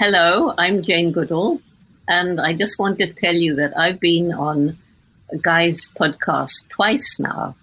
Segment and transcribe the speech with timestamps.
[0.00, 1.60] hello, I'm Jane Goodall,
[2.08, 4.78] and I just want to tell you that I've been on
[5.42, 7.54] Guy's podcast twice now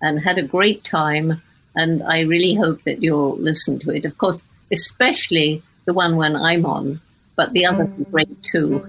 [0.00, 1.42] and had a great time,
[1.76, 4.06] and I really hope that you'll listen to it.
[4.06, 4.42] Of course,
[4.72, 7.02] especially the one when I'm on,
[7.36, 8.10] but the others are mm.
[8.10, 8.80] great too.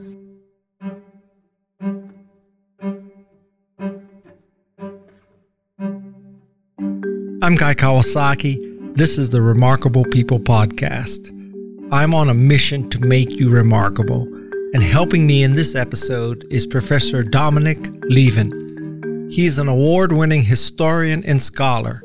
[7.42, 8.96] I'm Guy Kawasaki.
[8.96, 11.33] This is the Remarkable People Podcast.
[11.94, 14.24] I'm on a mission to make you remarkable,
[14.74, 17.78] and helping me in this episode is Professor Dominic
[18.10, 19.30] Lieven.
[19.30, 22.02] He's an award winning historian and scholar.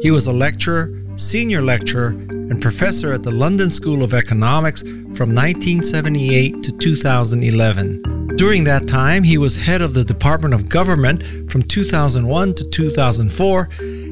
[0.00, 5.34] He was a lecturer, senior lecturer, and professor at the London School of Economics from
[5.34, 8.36] 1978 to 2011.
[8.36, 13.68] During that time, he was head of the Department of Government from 2001 to 2004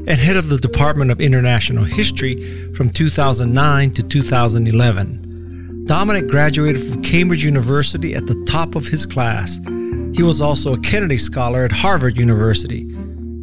[0.08, 5.84] and head of the Department of International History from 2009 to 2011.
[5.84, 9.58] Dominic graduated from Cambridge University at the top of his class.
[10.14, 12.86] He was also a Kennedy Scholar at Harvard University.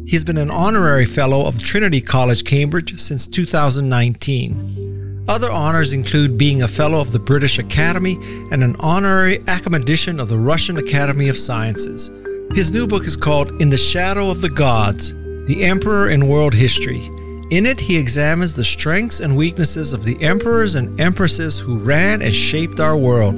[0.08, 5.24] He's been an honorary fellow of Trinity College, Cambridge since 2019.
[5.28, 8.16] Other honors include being a fellow of the British Academy
[8.50, 12.10] and an honorary academician of the Russian Academy of Sciences.
[12.54, 15.14] His new book is called In the Shadow of the Gods
[15.46, 17.06] The Emperor in World History.
[17.50, 22.20] In it, he examines the strengths and weaknesses of the emperors and empresses who ran
[22.20, 23.36] and shaped our world.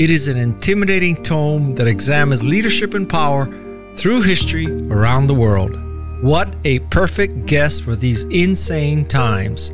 [0.00, 3.52] It is an intimidating tome that examines leadership and power
[3.92, 5.78] through history around the world.
[6.22, 9.72] What a perfect guest for these insane times.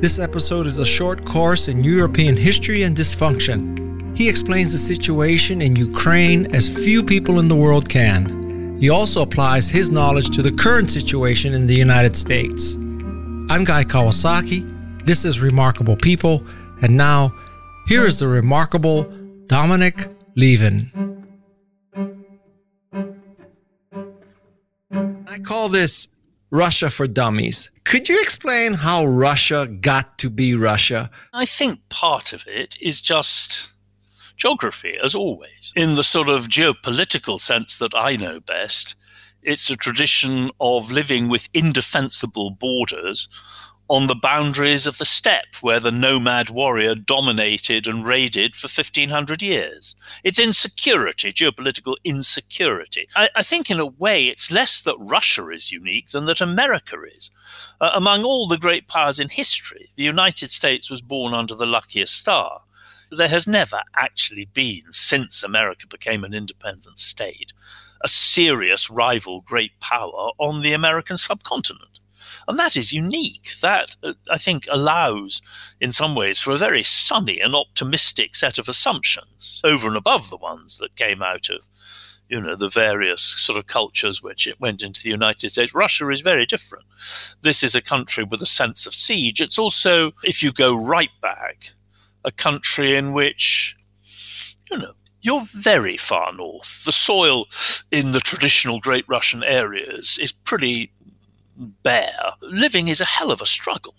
[0.00, 4.16] This episode is a short course in European history and dysfunction.
[4.16, 8.45] He explains the situation in Ukraine as few people in the world can.
[8.78, 12.74] He also applies his knowledge to the current situation in the United States.
[12.74, 14.64] I'm Guy Kawasaki.
[15.02, 16.44] This is Remarkable People.
[16.82, 17.32] And now,
[17.86, 19.04] here is the remarkable
[19.46, 20.90] Dominic Lieven.
[25.26, 26.08] I call this
[26.50, 27.70] Russia for Dummies.
[27.84, 31.10] Could you explain how Russia got to be Russia?
[31.32, 33.72] I think part of it is just
[34.36, 35.72] geography, as always.
[35.74, 38.94] In the sort of geopolitical sense that I know best,
[39.42, 43.28] it's a tradition of living with indefensible borders
[43.88, 49.42] on the boundaries of the steppe where the nomad warrior dominated and raided for 1500
[49.42, 49.94] years.
[50.24, 53.08] It's insecurity, geopolitical insecurity.
[53.14, 56.96] I, I think, in a way, it's less that Russia is unique than that America
[57.16, 57.30] is.
[57.80, 61.66] Uh, among all the great powers in history, the United States was born under the
[61.66, 62.62] luckiest star.
[63.10, 67.52] There has never actually been, since America became an independent state,
[68.02, 72.00] a serious rival great power on the American subcontinent.
[72.48, 73.50] And that is unique.
[73.60, 75.42] That, uh, I think, allows,
[75.80, 80.30] in some ways, for a very sunny and optimistic set of assumptions over and above
[80.30, 81.66] the ones that came out of
[82.28, 85.74] you know the various sort of cultures which it went into the United States.
[85.74, 86.84] Russia is very different.
[87.42, 89.40] This is a country with a sense of siege.
[89.40, 91.70] It's also, if you go right back,
[92.26, 93.76] a country in which
[94.70, 94.92] you know
[95.22, 96.84] you're very far north.
[96.84, 97.46] The soil
[97.90, 100.92] in the traditional Great Russian areas is pretty
[101.56, 103.94] bare, living is a hell of a struggle.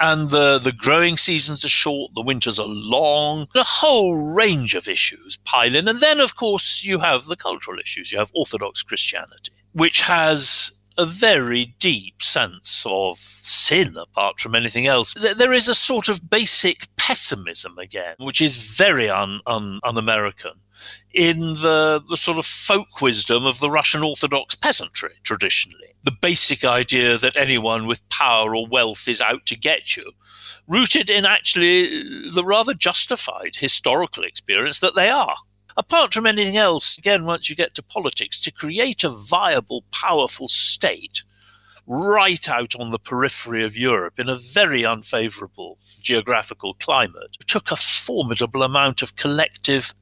[0.00, 4.86] And the, the growing seasons are short, the winters are long, a whole range of
[4.86, 5.88] issues pile in.
[5.88, 8.12] And then, of course, you have the cultural issues.
[8.12, 14.86] You have Orthodox Christianity, which has a very deep sense of sin apart from anything
[14.86, 15.14] else.
[15.14, 20.60] There is a sort of basic pessimism again, which is very un, un, un-American
[21.12, 26.64] in the, the sort of folk wisdom of the Russian Orthodox peasantry traditionally the basic
[26.64, 30.12] idea that anyone with power or wealth is out to get you,
[30.66, 35.36] rooted in actually the rather justified historical experience that they are.
[35.76, 40.48] Apart from anything else, again, once you get to politics, to create a viable, powerful
[40.48, 41.24] state
[41.88, 47.76] right out on the periphery of Europe in a very unfavorable geographical climate took a
[47.76, 49.94] formidable amount of collective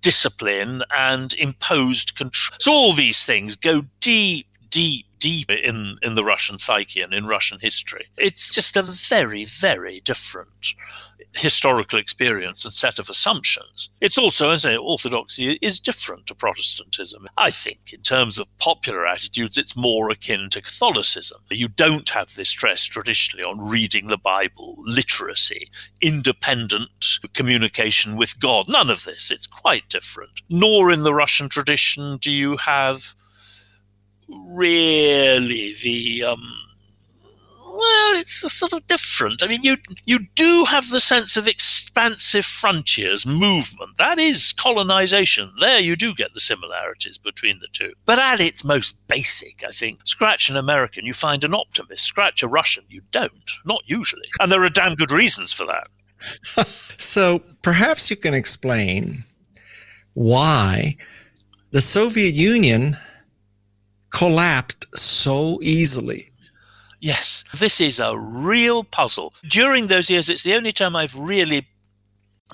[0.00, 2.56] discipline and imposed control.
[2.60, 7.26] So all these things go deep, deep deep in, in the Russian psyche and in
[7.26, 8.06] Russian history.
[8.16, 10.74] It's just a very, very different
[11.34, 13.90] historical experience and set of assumptions.
[14.00, 17.28] It's also, as I say, orthodoxy is different to Protestantism.
[17.36, 21.40] I think, in terms of popular attitudes, it's more akin to Catholicism.
[21.50, 25.70] You don't have this stress traditionally on reading the Bible, literacy,
[26.00, 28.68] independent communication with God.
[28.68, 29.30] None of this.
[29.30, 30.42] It's quite different.
[30.48, 33.14] Nor in the Russian tradition do you have
[34.30, 36.52] really the um,
[37.80, 39.42] well, it's sort of different.
[39.42, 43.96] I mean, you you do have the sense of expansive frontiers movement.
[43.96, 45.52] That is colonization.
[45.60, 47.94] There, you do get the similarities between the two.
[48.04, 52.04] But at its most basic, I think, scratch an American, you find an optimist.
[52.04, 53.50] Scratch a Russian, you don't.
[53.64, 54.28] Not usually.
[54.40, 56.68] And there are damn good reasons for that.
[56.98, 59.24] so perhaps you can explain
[60.14, 60.96] why
[61.70, 62.98] the Soviet Union
[64.10, 66.30] collapsed so easily
[67.00, 69.32] Yes, this is a real puzzle.
[69.48, 71.66] During those years, it's the only time I've really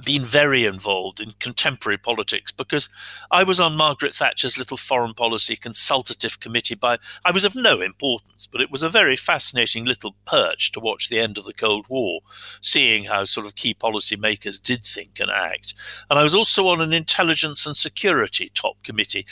[0.04, 2.88] been very involved in contemporary politics because
[3.30, 7.80] I was on Margaret Thatcher's little foreign policy consultative committee by I was of no
[7.80, 11.54] importance but it was a very fascinating little perch to watch the end of the
[11.54, 12.20] Cold War
[12.60, 15.72] seeing how sort of key policy makers did think and act
[16.10, 19.24] and I was also on an intelligence and security top committee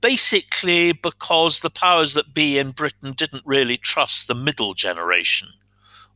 [0.00, 5.48] basically because the powers that be in Britain didn't really trust the middle generation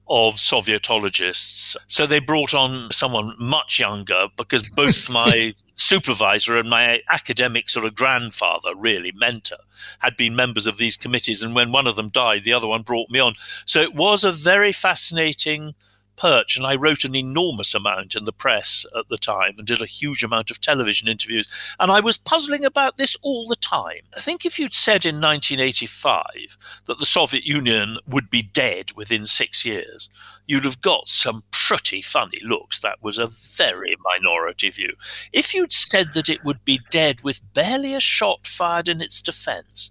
[0.08, 1.76] of Sovietologists.
[1.86, 7.84] So they brought on someone much younger because both my supervisor and my academic sort
[7.84, 9.58] of grandfather, really mentor,
[9.98, 11.42] had been members of these committees.
[11.42, 13.34] And when one of them died, the other one brought me on.
[13.64, 15.74] So it was a very fascinating
[16.16, 19.82] perch, and I wrote an enormous amount in the press at the time and did
[19.82, 21.48] a huge amount of television interviews.
[21.78, 24.02] And I was puzzling about this all the time.
[24.16, 29.26] I think if you'd said in 1985 that the Soviet Union would be dead within
[29.26, 30.08] six years,
[30.46, 32.80] you'd have got some pretty funny looks.
[32.80, 34.94] That was a very minority view.
[35.32, 39.20] If you'd said that it would be dead with barely a shot fired in its
[39.20, 39.90] defense,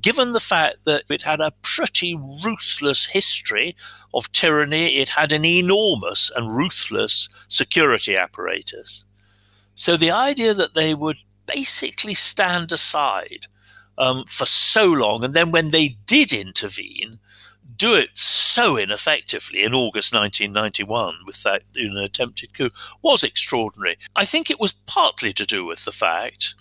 [0.00, 3.76] given the fact that it had a pretty ruthless history
[4.14, 9.04] of tyranny, it had an enormous and ruthless security apparatus.
[9.74, 13.46] So the idea that they would basically stand aside
[13.98, 17.18] um, for so long, and then when they did intervene,
[17.76, 22.70] do it so ineffectively in August 1991 with that you know, attempted coup
[23.02, 23.98] was extraordinary.
[24.14, 26.54] I think it was partly to do with the fact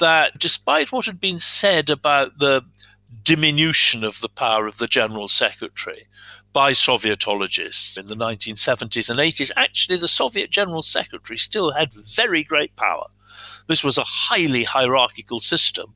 [0.00, 2.64] that despite what had been said about the
[3.22, 6.06] diminution of the power of the General Secretary,
[6.54, 12.42] by Sovietologists in the 1970s and 80s, actually the Soviet General Secretary still had very
[12.42, 13.08] great power.
[13.66, 15.94] This was a highly hierarchical system.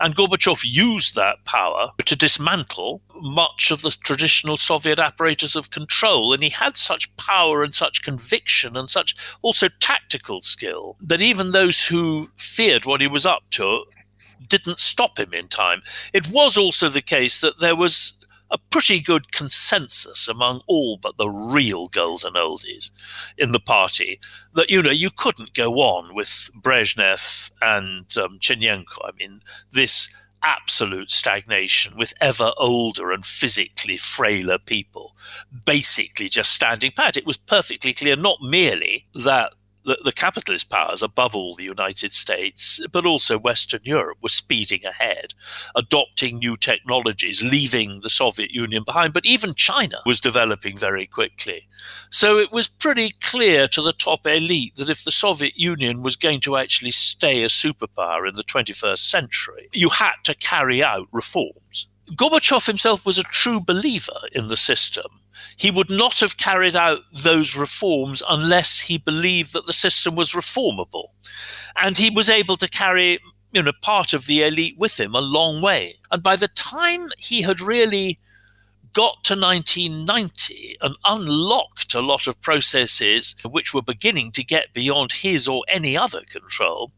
[0.00, 6.32] And Gorbachev used that power to dismantle much of the traditional Soviet apparatus of control.
[6.32, 11.50] And he had such power and such conviction and such also tactical skill that even
[11.50, 13.84] those who feared what he was up to
[14.46, 15.82] didn't stop him in time.
[16.12, 18.14] It was also the case that there was
[18.50, 22.90] a pretty good consensus among all but the real golden oldies
[23.36, 24.20] in the party
[24.54, 29.04] that you know you couldn't go on with Brezhnev and um, Chernenko.
[29.04, 29.42] I mean,
[29.72, 30.12] this
[30.42, 35.16] absolute stagnation with ever older and physically frailer people
[35.64, 37.16] basically just standing pat.
[37.16, 39.52] It was perfectly clear not merely that
[39.88, 44.84] the, the capitalist powers, above all the United States, but also Western Europe, were speeding
[44.84, 45.32] ahead,
[45.74, 49.14] adopting new technologies, leaving the Soviet Union behind.
[49.14, 51.66] But even China was developing very quickly.
[52.10, 56.16] So it was pretty clear to the top elite that if the Soviet Union was
[56.16, 61.08] going to actually stay a superpower in the 21st century, you had to carry out
[61.10, 61.88] reforms.
[62.12, 65.20] Gorbachev himself was a true believer in the system
[65.56, 70.32] he would not have carried out those reforms unless he believed that the system was
[70.32, 71.08] reformable.
[71.76, 73.18] And he was able to carry
[73.52, 75.96] you know part of the elite with him a long way.
[76.10, 78.18] And by the time he had really
[78.92, 85.12] got to 1990 and unlocked a lot of processes which were beginning to get beyond
[85.12, 86.92] his or any other control,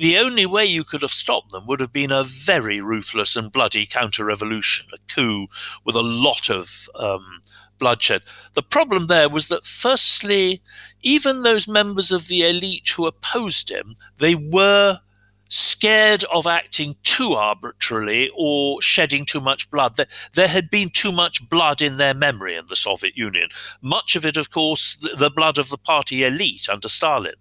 [0.00, 3.52] the only way you could have stopped them would have been a very ruthless and
[3.52, 5.46] bloody counter revolution, a coup
[5.84, 7.42] with a lot of um,
[7.78, 8.22] bloodshed.
[8.54, 10.62] The problem there was that, firstly,
[11.02, 15.00] even those members of the elite who opposed him, they were
[15.50, 20.00] scared of acting too arbitrarily or shedding too much blood.
[20.32, 23.50] There, had been too much blood in their memory in the Soviet Union.
[23.82, 27.34] Much of it, of course, the blood of the party elite under Stalin.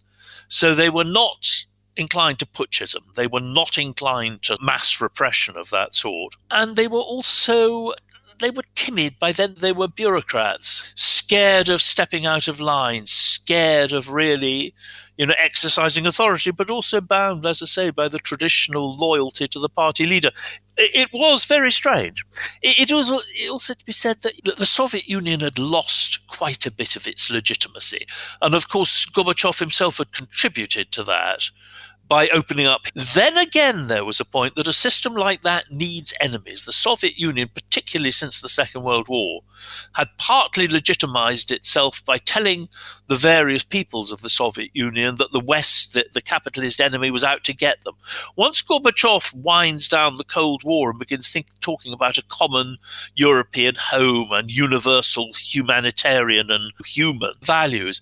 [0.50, 1.66] So they were not
[2.00, 3.14] inclined to putschism.
[3.16, 6.36] They were not inclined to mass repression of that sort.
[6.50, 7.94] And they were also
[8.40, 9.20] they were timid.
[9.20, 14.74] By then, they were bureaucrats, scared of stepping out of line, scared of really,
[15.18, 19.60] you know, exercising authority, but also bound, as I say, by the traditional loyalty to
[19.60, 20.32] the party leader.
[20.82, 22.24] It, was very strange.
[22.62, 23.12] It, was
[23.50, 27.30] also to be said that the Soviet Union had lost quite a bit of its
[27.30, 28.08] legitimacy.
[28.42, 31.50] And of course, Gorbachev himself had contributed to that
[32.10, 32.88] by opening up.
[32.96, 36.66] Then again, there was a point that a system like that needs enemies.
[36.66, 39.42] The Soviet Union, particularly since the Second World War,
[39.94, 42.68] had partly legitimized itself by telling
[43.08, 47.24] the various peoples of the Soviet Union that the West, the, the capitalist enemy, was
[47.24, 47.96] out to get them.
[48.36, 52.78] Once Gorbachev winds down the Cold War and begins think, talking about a common
[53.16, 58.02] European home and universal humanitarian and human values,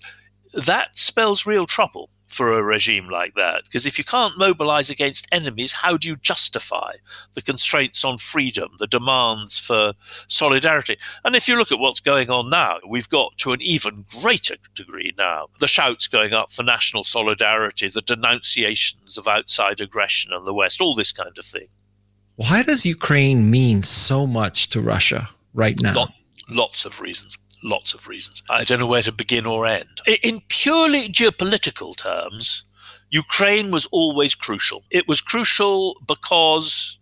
[0.54, 3.64] that spells real trouble for a regime like that.
[3.64, 6.96] Because if you can't mobilize against enemies, how do you justify
[7.32, 9.94] the constraints on freedom, the demands for
[10.28, 10.98] solidarity?
[11.24, 14.56] And if you look at what's going on now, we've got to an even greater
[14.74, 20.44] degree now the shouts going up for national solidarity, the denunciations of outside aggression in
[20.44, 21.68] the West, all this kind of thing.
[22.36, 25.94] Why does Ukraine mean so much to Russia right now?
[25.94, 26.12] Lot,
[26.48, 28.42] lots of reasons lots of reasons.
[28.48, 30.00] I don't know where to begin or end.
[30.22, 32.64] In purely geopolitical terms,
[33.10, 34.84] Ukraine was always crucial.
[34.90, 36.98] It was crucial because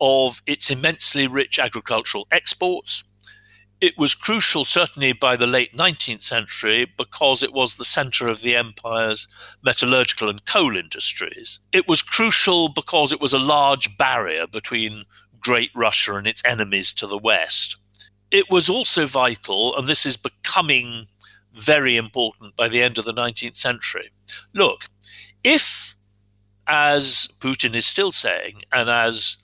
[0.00, 3.04] of its immensely rich agricultural exports.
[3.80, 8.40] It was crucial, certainly by the late 19th century, because it was the center of
[8.40, 9.28] the empire's
[9.62, 11.60] metallurgical and coal industries.
[11.72, 15.04] It was crucial because it was a large barrier between
[15.40, 17.76] Great Russia and its enemies to the west
[18.30, 21.06] it was also vital, and this is becoming
[21.52, 24.10] very important by the end of the 19th century.
[24.54, 24.86] Look,
[25.42, 25.96] if,
[26.66, 29.38] as Putin is still saying, and as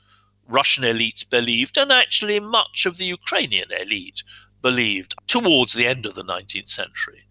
[0.46, 4.22] Russian elites believed, and actually much of the Ukrainian elite
[4.60, 7.24] believed towards the end of the 19th century,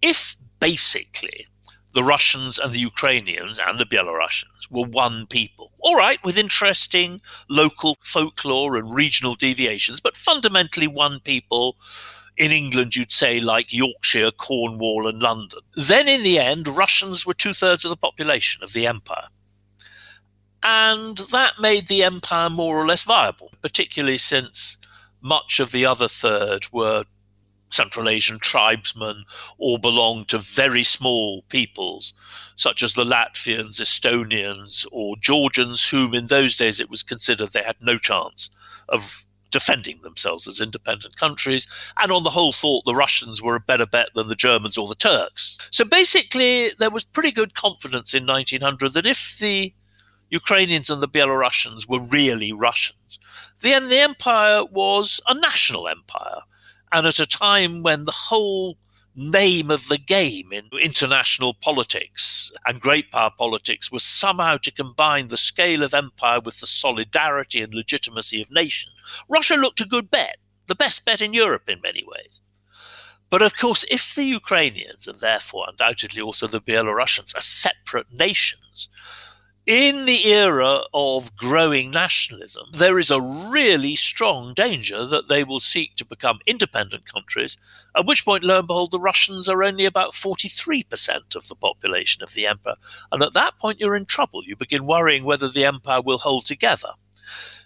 [0.00, 1.46] if basically
[1.92, 5.72] the Russians and the Ukrainians and the Belarusians were one people.
[5.80, 11.76] All right, with interesting local folklore and regional deviations, but fundamentally one people.
[12.36, 15.60] In England, you'd say like Yorkshire, Cornwall, and London.
[15.76, 19.28] Then, in the end, Russians were two thirds of the population of the empire.
[20.62, 24.78] And that made the empire more or less viable, particularly since
[25.20, 27.04] much of the other third were
[27.70, 29.24] Central Asian tribesmen
[29.58, 32.12] all belonged to very small peoples,
[32.56, 37.62] such as the Latvians, Estonians, or Georgians, whom in those days it was considered they
[37.62, 38.50] had no chance
[38.88, 43.60] of defending themselves as independent countries, and on the whole thought the Russians were a
[43.60, 45.56] better bet than the Germans or the Turks.
[45.70, 49.74] So basically, there was pretty good confidence in 1900 that if the
[50.28, 53.18] Ukrainians and the Belarusians were really Russians,
[53.60, 56.42] then the empire was a national empire
[56.92, 58.76] and at a time when the whole
[59.14, 65.28] name of the game in international politics and great power politics was somehow to combine
[65.28, 68.92] the scale of empire with the solidarity and legitimacy of nation,
[69.28, 72.40] Russia looked a good bet, the best bet in Europe in many ways.
[73.30, 78.88] But of course, if the Ukrainians, and therefore undoubtedly also the Belarusians, are separate nations,
[79.66, 85.60] in the era of growing nationalism, there is a really strong danger that they will
[85.60, 87.56] seek to become independent countries,
[87.96, 92.22] at which point, lo and behold, the Russians are only about 43% of the population
[92.22, 92.76] of the empire.
[93.12, 94.42] And at that point, you're in trouble.
[94.44, 96.90] You begin worrying whether the empire will hold together.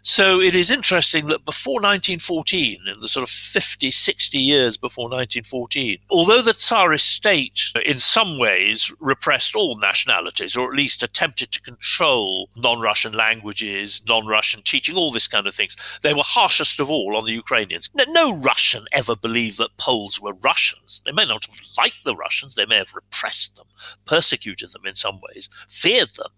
[0.06, 5.04] So it is interesting that before 1914, in the sort of 50, 60 years before
[5.04, 11.50] 1914, although the Tsarist state in some ways repressed all nationalities, or at least attempted
[11.52, 16.22] to control non Russian languages, non Russian teaching, all this kind of things, they were
[16.22, 17.88] harshest of all on the Ukrainians.
[17.94, 21.00] No, no Russian ever believed that Poles were Russians.
[21.06, 23.68] They may not have liked the Russians, they may have repressed them,
[24.04, 26.32] persecuted them in some ways, feared them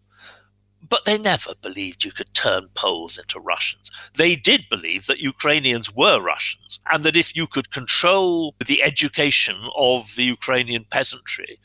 [0.89, 3.91] but they never believed you could turn Poles into Russians.
[4.15, 9.57] They did believe that Ukrainians were Russians, and that if you could control the education
[9.77, 11.59] of the Ukrainian peasantry,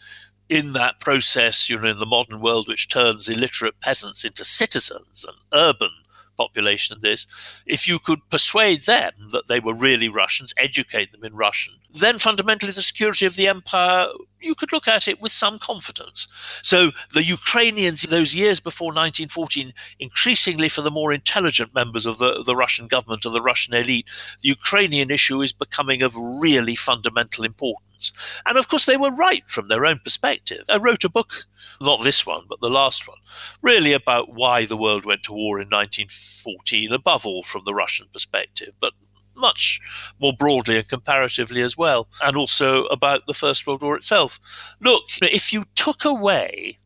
[0.49, 5.25] in that process, you know, in the modern world, which turns illiterate peasants into citizens
[5.25, 5.91] and urban
[6.35, 7.25] population of this,
[7.65, 12.19] if you could persuade them that they were really Russians, educate them in Russian, then
[12.19, 14.07] fundamentally the security of the empire,
[14.39, 16.27] you could look at it with some confidence.
[16.61, 22.43] So the Ukrainians, those years before 1914, increasingly for the more intelligent members of the,
[22.43, 24.07] the Russian government or the Russian elite,
[24.41, 28.11] the Ukrainian issue is becoming of really fundamental importance.
[28.47, 30.63] And of course, they were right from their own perspective.
[30.69, 31.45] I wrote a book,
[31.79, 33.19] not this one, but the last one,
[33.61, 38.07] really about why the world went to war in 1914, above all from the Russian
[38.11, 38.93] perspective, but
[39.41, 39.81] much
[40.19, 44.39] more broadly and comparatively as well, and also about the First World War itself.
[44.79, 46.79] Look, if you took away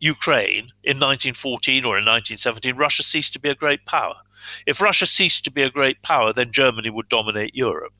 [0.00, 4.16] Ukraine in 1914 or in 1917, Russia ceased to be a great power.
[4.66, 7.92] If Russia ceased to be a great power, then Germany would dominate Europe.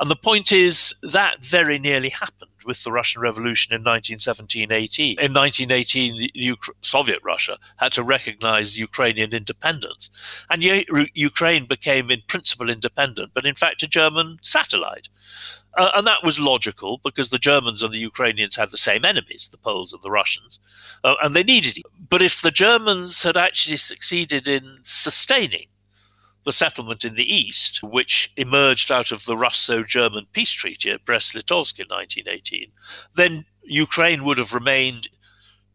[0.00, 5.18] And the point is that very nearly happened with the Russian Revolution in 1917-18.
[5.18, 10.10] In 1918, the Soviet Russia had to recognize Ukrainian independence,
[10.50, 15.08] and U- Ukraine became in principle independent, but in fact a German satellite.
[15.76, 19.48] Uh, and that was logical because the Germans and the Ukrainians had the same enemies,
[19.48, 20.58] the Poles and the Russians,
[21.04, 21.84] uh, and they needed it.
[22.08, 25.66] But if the Germans had actually succeeded in sustaining
[26.46, 31.04] the settlement in the east, which emerged out of the Russo German peace treaty at
[31.04, 32.70] Brest Litovsk in 1918,
[33.14, 35.08] then Ukraine would have remained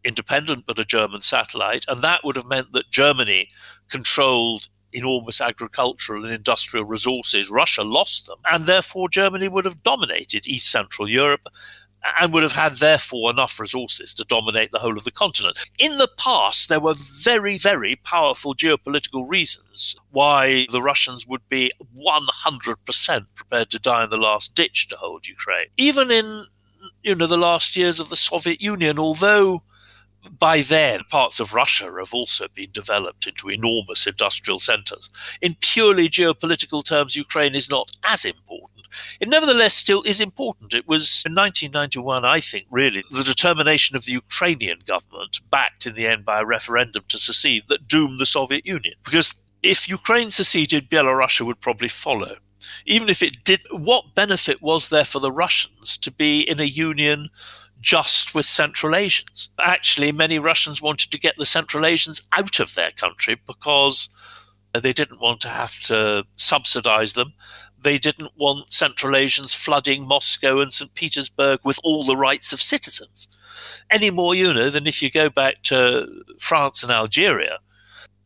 [0.02, 3.50] independent but a German satellite, and that would have meant that Germany
[3.90, 7.50] controlled enormous agricultural and industrial resources.
[7.50, 11.48] Russia lost them, and therefore Germany would have dominated East Central Europe
[12.20, 15.58] and would have had therefore enough resources to dominate the whole of the continent.
[15.78, 21.70] In the past, there were very, very powerful geopolitical reasons why the Russians would be
[21.96, 25.68] 100% prepared to die in the last ditch to hold Ukraine.
[25.76, 26.46] Even in
[27.02, 29.62] you know the last years of the Soviet Union, although
[30.38, 35.10] by then, parts of Russia have also been developed into enormous industrial centers.
[35.40, 38.81] In purely geopolitical terms, Ukraine is not as important.
[39.20, 40.74] It nevertheless still is important.
[40.74, 45.94] It was in 1991, I think, really, the determination of the Ukrainian government, backed in
[45.94, 48.94] the end by a referendum to secede, that doomed the Soviet Union.
[49.04, 52.36] Because if Ukraine seceded, Belarus would probably follow.
[52.86, 56.64] Even if it did, what benefit was there for the Russians to be in a
[56.64, 57.28] union
[57.80, 59.48] just with Central Asians.
[59.58, 64.08] Actually, many Russians wanted to get the Central Asians out of their country because
[64.72, 67.34] they didn't want to have to subsidize them.
[67.82, 70.94] They didn't want Central Asians flooding Moscow and St.
[70.94, 73.28] Petersburg with all the rights of citizens.
[73.90, 77.58] Any more, you know, than if you go back to France and Algeria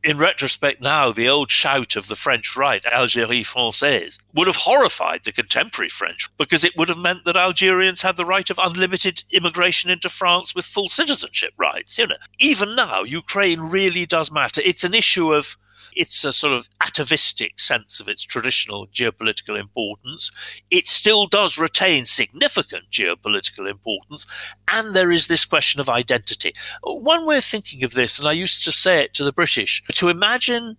[0.06, 5.24] in retrospect now, the old shout of the French right, Algérie française, would have horrified
[5.24, 9.24] the contemporary French because it would have meant that Algerians had the right of unlimited
[9.32, 11.98] immigration into France with full citizenship rights.
[11.98, 14.62] You know, even now, Ukraine really does matter.
[14.64, 15.56] It's an issue of
[15.96, 20.30] it's a sort of atavistic sense of its traditional geopolitical importance.
[20.70, 24.26] It still does retain significant geopolitical importance,
[24.70, 26.52] and there is this question of identity.
[26.82, 29.82] One way of thinking of this, and I used to say it to the British,
[29.94, 30.76] to imagine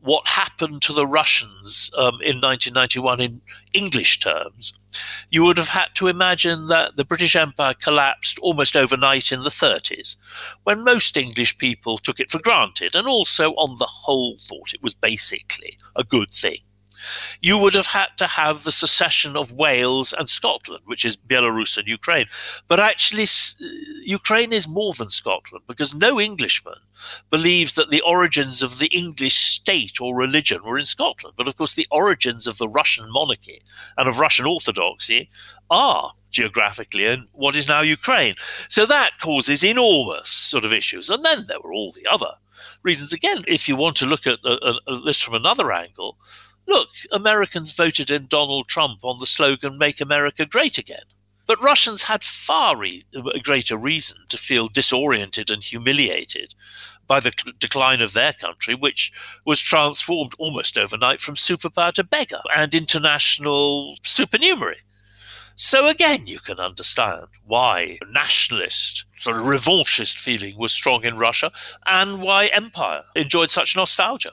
[0.00, 3.40] what happened to the Russians um, in 1991 in
[3.72, 4.72] English terms,
[5.28, 9.50] you would have had to imagine that the British Empire collapsed almost overnight in the
[9.50, 10.16] 30s,
[10.64, 14.82] when most English people took it for granted and also, on the whole, thought it
[14.82, 16.58] was basically a good thing
[17.40, 21.76] you would have had to have the secession of Wales and Scotland, which is Belarus
[21.76, 22.26] and Ukraine.
[22.68, 23.26] But actually,
[24.04, 26.80] Ukraine is more than Scotland because no Englishman
[27.30, 31.34] believes that the origins of the English state or religion were in Scotland.
[31.36, 33.62] But of course, the origins of the Russian monarchy
[33.96, 35.30] and of Russian orthodoxy
[35.70, 38.34] are geographically in what is now Ukraine.
[38.68, 41.10] So that causes enormous sort of issues.
[41.10, 42.32] And then there were all the other
[42.82, 43.12] reasons.
[43.12, 46.16] Again, if you want to look at uh, uh, this from another angle,
[46.70, 51.04] look, Americans voted in Donald Trump on the slogan, Make America Great Again.
[51.46, 56.54] But Russians had far re- uh, greater reason to feel disoriented and humiliated
[57.08, 59.10] by the decline of their country, which
[59.44, 64.82] was transformed almost overnight from superpower to beggar and international supernumerary.
[65.54, 71.52] So again, you can understand why nationalist, sort of revanchist feeling was strong in Russia
[71.86, 74.32] and why empire enjoyed such nostalgia.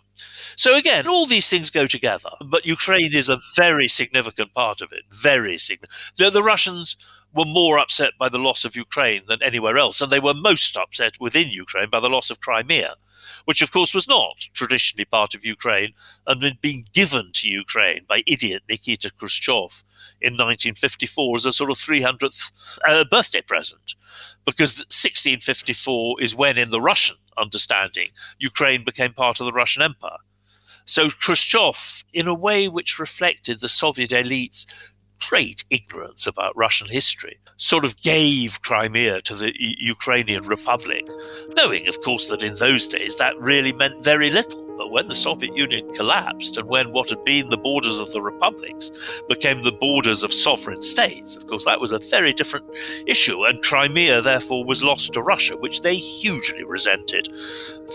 [0.55, 4.91] So again, all these things go together, but Ukraine is a very significant part of
[4.91, 5.03] it.
[5.11, 5.91] Very significant.
[6.17, 6.97] The, the Russians
[7.33, 10.75] were more upset by the loss of Ukraine than anywhere else, and they were most
[10.75, 12.95] upset within Ukraine by the loss of Crimea
[13.45, 15.93] which of course was not traditionally part of Ukraine
[16.25, 19.83] and had been given to Ukraine by idiot Nikita Khrushchev
[20.21, 22.51] in 1954 as a sort of 300th
[22.87, 23.95] uh, birthday present.
[24.45, 28.09] Because 1654 is when, in the Russian understanding,
[28.39, 30.17] Ukraine became part of the Russian Empire.
[30.85, 34.65] So Khrushchev, in a way which reflected the Soviet elite's
[35.29, 41.07] great ignorance about Russian history, sort of gave Crimea to the Ukrainian Republic,
[41.55, 44.65] knowing, of course, that in those days that really meant very little.
[44.77, 48.21] But when the Soviet Union collapsed and when what had been the borders of the
[48.21, 48.91] republics
[49.27, 52.69] became the borders of sovereign states, of course, that was a very different
[53.07, 53.43] issue.
[53.45, 57.35] And Crimea, therefore, was lost to Russia, which they hugely resented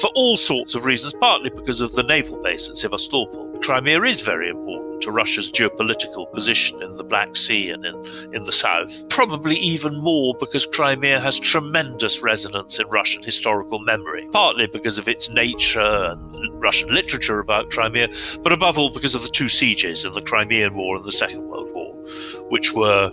[0.00, 3.60] for all sorts of reasons, partly because of the naval base at Sevastopol.
[3.60, 7.94] Crimea is very important to Russia's geopolitical position in the Black Sea and in,
[8.34, 9.08] in the south.
[9.08, 15.08] Probably even more because Crimea has tremendous resonance in Russian historical memory, partly because of
[15.08, 18.08] its nature and Russian literature about Crimea,
[18.42, 21.48] but above all because of the two sieges in the Crimean War and the Second
[21.48, 21.94] World War,
[22.48, 23.10] which were,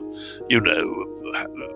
[0.50, 1.19] you know,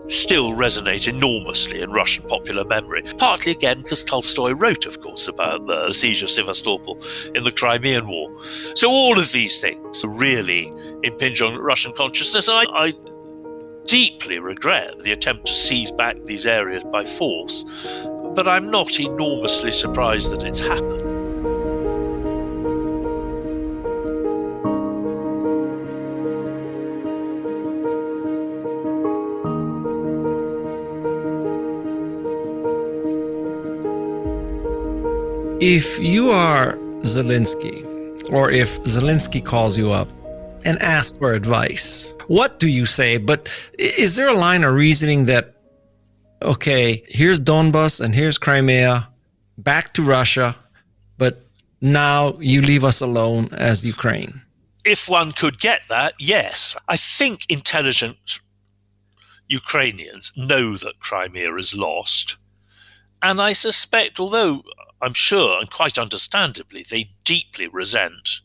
[0.07, 3.03] still resonate enormously in Russian popular memory.
[3.17, 6.99] Partly again because Tolstoy wrote, of course, about the siege of Sevastopol
[7.35, 8.29] in the Crimean War.
[8.75, 12.93] So all of these things really impinge on Russian consciousness, and I, I
[13.85, 17.63] deeply regret the attempt to seize back these areas by force,
[18.35, 21.02] but I'm not enormously surprised that it's happened.
[35.65, 36.73] If you are
[37.03, 37.85] Zelensky,
[38.29, 40.09] or if Zelensky calls you up
[40.65, 43.15] and asks for advice, what do you say?
[43.15, 43.49] But
[43.79, 45.55] is there a line of reasoning that,
[46.41, 49.07] okay, here's Donbas and here's Crimea,
[49.57, 50.53] back to Russia,
[51.17, 51.45] but
[51.79, 54.41] now you leave us alone as Ukraine?
[54.83, 56.75] If one could get that, yes.
[56.89, 58.41] I think intelligent
[59.47, 62.35] Ukrainians know that Crimea is lost.
[63.21, 64.63] And I suspect, although
[65.03, 68.39] I'm sure, and quite understandably, they deeply resent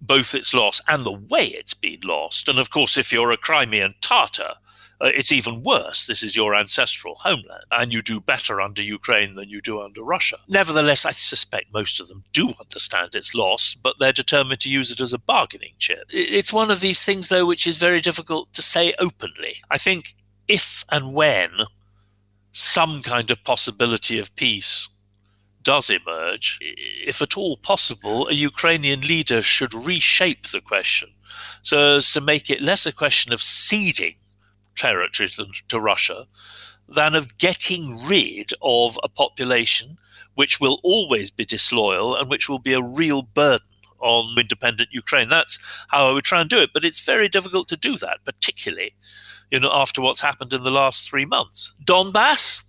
[0.00, 2.48] both its loss and the way it's been lost.
[2.48, 4.54] And of course, if you're a Crimean Tartar,
[5.00, 6.06] uh, it's even worse.
[6.06, 10.02] This is your ancestral homeland, and you do better under Ukraine than you do under
[10.02, 10.38] Russia.
[10.48, 14.92] Nevertheless, I suspect most of them do understand it's lost, but they're determined to use
[14.92, 16.04] it as a bargaining chip.
[16.10, 19.62] It's one of these things, though, which is very difficult to say openly.
[19.68, 20.14] I think
[20.46, 21.50] if and when
[22.52, 24.88] some kind of possibility of peace
[25.62, 31.10] does emerge, if at all possible, a Ukrainian leader should reshape the question
[31.62, 34.16] so as to make it less a question of ceding
[34.76, 35.28] territory
[35.68, 36.26] to Russia
[36.88, 39.98] than of getting rid of a population
[40.34, 43.66] which will always be disloyal and which will be a real burden
[44.00, 45.28] on independent Ukraine.
[45.28, 46.70] That's how I would try and do it.
[46.74, 48.94] But it's very difficult to do that, particularly,
[49.50, 51.74] you know, after what's happened in the last three months.
[51.84, 52.62] Donbass,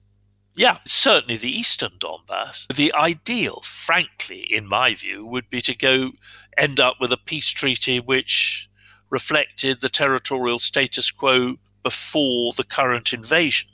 [0.56, 2.68] yeah, certainly the eastern Donbass.
[2.74, 6.12] The ideal, frankly, in my view, would be to go
[6.58, 8.70] end up with a peace treaty which
[9.10, 13.70] reflected the territorial status quo before the current invasion.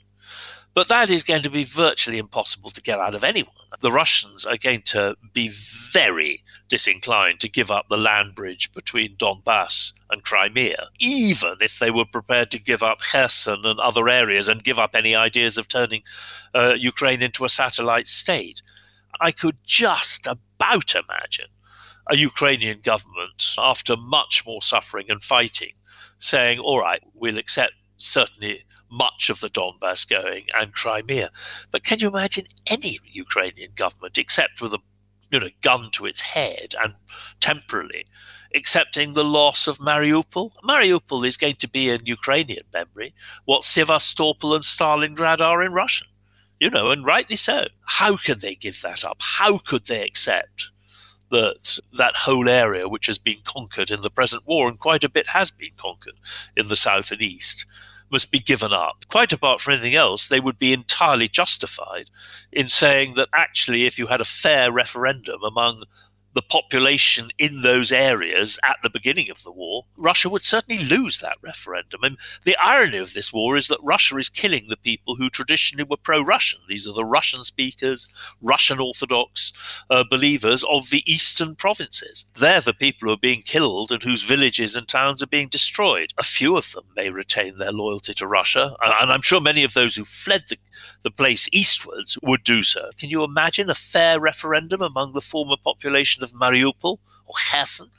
[0.72, 3.54] But that is going to be virtually impossible to get out of anyone.
[3.80, 9.16] The Russians are going to be very disinclined to give up the land bridge between
[9.16, 14.48] Donbass and Crimea, even if they were prepared to give up Kherson and other areas
[14.48, 16.02] and give up any ideas of turning
[16.54, 18.60] uh, Ukraine into a satellite state.
[19.18, 21.48] I could just about imagine
[22.06, 25.72] a Ukrainian government, after much more suffering and fighting,
[26.18, 31.30] saying, all right, we'll accept certainly much of the Donbass going and Crimea.
[31.70, 34.78] But can you imagine any Ukrainian government, except with a
[35.30, 36.94] you know, gun to its head and
[37.40, 38.06] temporarily
[38.54, 40.52] accepting the loss of Mariupol?
[40.64, 46.08] Mariupol is going to be in Ukrainian memory what Sevastopol and Stalingrad are in Russian.
[46.58, 47.68] You know, and rightly so.
[47.86, 49.22] How can they give that up?
[49.22, 50.70] How could they accept
[51.30, 55.08] that that whole area which has been conquered in the present war, and quite a
[55.08, 56.16] bit has been conquered
[56.56, 57.64] in the south and east,
[58.10, 59.04] must be given up.
[59.08, 62.10] Quite apart from anything else, they would be entirely justified
[62.52, 65.84] in saying that actually, if you had a fair referendum among
[66.34, 71.20] the population in those areas at the beginning of the war, Russia would certainly lose
[71.20, 72.02] that referendum.
[72.04, 75.84] And the irony of this war is that Russia is killing the people who traditionally
[75.84, 76.60] were pro Russian.
[76.68, 79.52] These are the Russian speakers, Russian Orthodox
[79.90, 82.26] uh, believers of the eastern provinces.
[82.38, 86.12] They're the people who are being killed and whose villages and towns are being destroyed.
[86.18, 89.74] A few of them may retain their loyalty to Russia, and I'm sure many of
[89.74, 90.58] those who fled the,
[91.02, 92.90] the place eastwards would do so.
[92.98, 96.20] Can you imagine a fair referendum among the former population?
[96.22, 97.90] of Mariupol or Kherson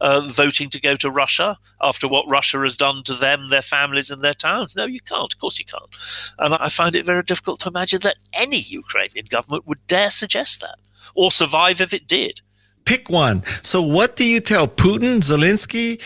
[0.00, 4.10] uh, voting to go to Russia after what Russia has done to them, their families,
[4.10, 4.74] and their towns.
[4.74, 5.32] No, you can't.
[5.32, 5.90] Of course, you can't.
[6.38, 10.60] And I find it very difficult to imagine that any Ukrainian government would dare suggest
[10.60, 10.78] that
[11.14, 12.40] or survive if it did.
[12.84, 13.42] Pick one.
[13.62, 16.00] So, what do you tell Putin, Zelensky,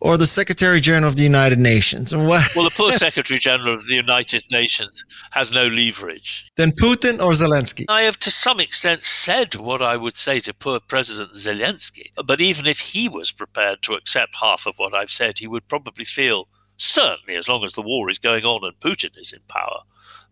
[0.00, 2.14] or the Secretary General of the United Nations?
[2.14, 2.44] What?
[2.54, 6.50] well, the poor Secretary General of the United Nations has no leverage.
[6.56, 7.86] Then Putin or Zelensky?
[7.88, 12.10] I have to some extent said what I would say to poor President Zelensky.
[12.24, 15.68] But even if he was prepared to accept half of what I've said, he would
[15.68, 19.40] probably feel, certainly as long as the war is going on and Putin is in
[19.48, 19.80] power,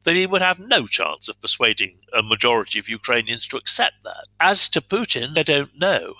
[0.04, 4.26] that he would have no chance of persuading a majority of Ukrainians to accept that.
[4.38, 6.14] As to Putin, I don't know.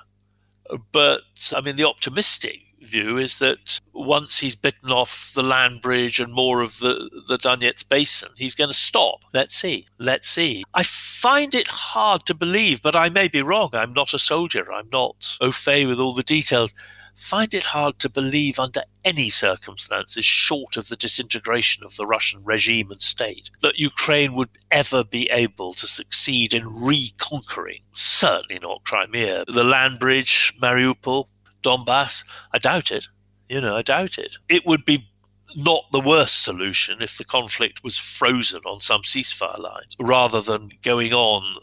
[0.92, 6.18] But I mean, the optimistic view is that once he's bitten off the land bridge
[6.20, 9.24] and more of the, the Donetsk basin, he's going to stop.
[9.32, 9.86] Let's see.
[9.98, 10.64] Let's see.
[10.74, 13.70] I find it hard to believe, but I may be wrong.
[13.72, 14.72] I'm not a soldier.
[14.72, 16.74] I'm not au fait with all the details.
[17.14, 22.42] find it hard to believe under any circumstances short of the disintegration of the Russian
[22.44, 28.84] regime and state that Ukraine would ever be able to succeed in reconquering, certainly not
[28.84, 31.26] Crimea, the land bridge, Mariupol,
[31.64, 32.24] Donbass.
[32.52, 33.08] I doubt it.
[33.48, 34.36] You know, I doubt it.
[34.48, 35.08] It would be
[35.56, 40.70] not the worst solution if the conflict was frozen on some ceasefire lines rather than
[40.82, 41.56] going on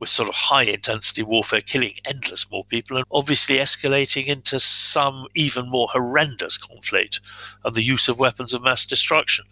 [0.00, 5.26] with sort of high intensity warfare, killing endless more people, and obviously escalating into some
[5.34, 7.20] even more horrendous conflict
[7.64, 9.44] and the use of weapons of mass destruction.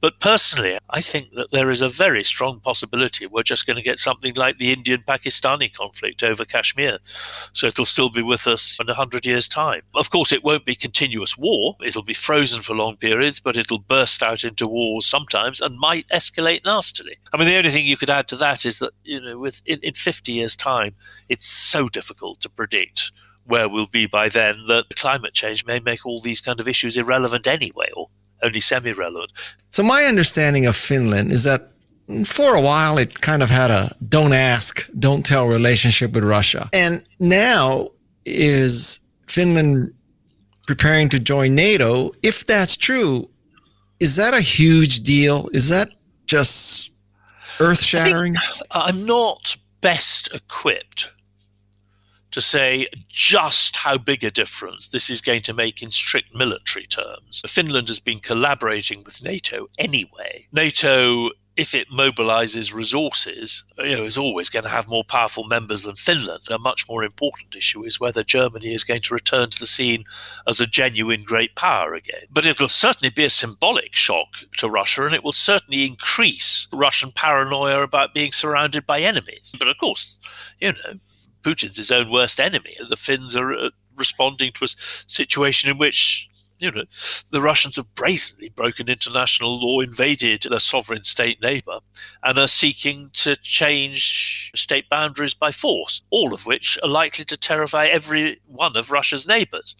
[0.00, 3.82] But personally, I think that there is a very strong possibility we're just going to
[3.82, 6.98] get something like the Indian Pakistani conflict over Kashmir.
[7.52, 9.82] So it'll still be with us in a hundred years' time.
[9.94, 13.80] Of course, it won't be continuous war, it'll be frozen for long periods, but it'll
[13.80, 17.18] burst out into wars sometimes and might escalate nastily.
[17.32, 19.62] I mean, the only thing you could add to that is that, you know, with
[19.66, 20.94] in, in 50 years' time,
[21.28, 23.10] it's so difficult to predict
[23.44, 26.98] where we'll be by then that climate change may make all these kind of issues
[26.98, 28.08] irrelevant anyway or
[28.42, 29.32] only semi relevant.
[29.70, 31.72] So, my understanding of Finland is that
[32.24, 36.70] for a while it kind of had a don't ask, don't tell relationship with Russia.
[36.72, 37.90] And now
[38.24, 39.92] is Finland
[40.66, 42.12] preparing to join NATO?
[42.22, 43.28] If that's true,
[44.00, 45.50] is that a huge deal?
[45.52, 45.90] Is that
[46.26, 46.90] just
[47.60, 48.36] earth shattering?
[48.70, 51.10] Uh, I'm not best equipped
[52.38, 56.86] to say just how big a difference this is going to make in strict military
[56.86, 57.42] terms.
[57.46, 60.46] Finland has been collaborating with NATO anyway.
[60.52, 65.82] NATO if it mobilizes resources, you know, is always going to have more powerful members
[65.82, 66.44] than Finland.
[66.48, 70.04] A much more important issue is whether Germany is going to return to the scene
[70.46, 72.26] as a genuine great power again.
[72.30, 76.68] But it will certainly be a symbolic shock to Russia, and it will certainly increase
[76.72, 79.52] Russian paranoia about being surrounded by enemies.
[79.58, 80.20] But of course,
[80.60, 81.00] you know,
[81.42, 82.76] Putin's his own worst enemy.
[82.88, 86.84] The Finns are uh, responding to a situation in which you know,
[87.30, 91.78] the Russians have brazenly broken international law, invaded their sovereign state neighbor,
[92.22, 97.36] and are seeking to change state boundaries by force, all of which are likely to
[97.36, 99.76] terrify every one of Russia's neighbors.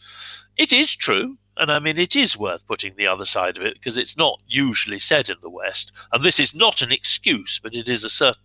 [0.56, 3.74] It is true, and I mean, it is worth putting the other side of it
[3.74, 7.74] because it's not usually said in the West, and this is not an excuse, but
[7.74, 8.42] it is a certain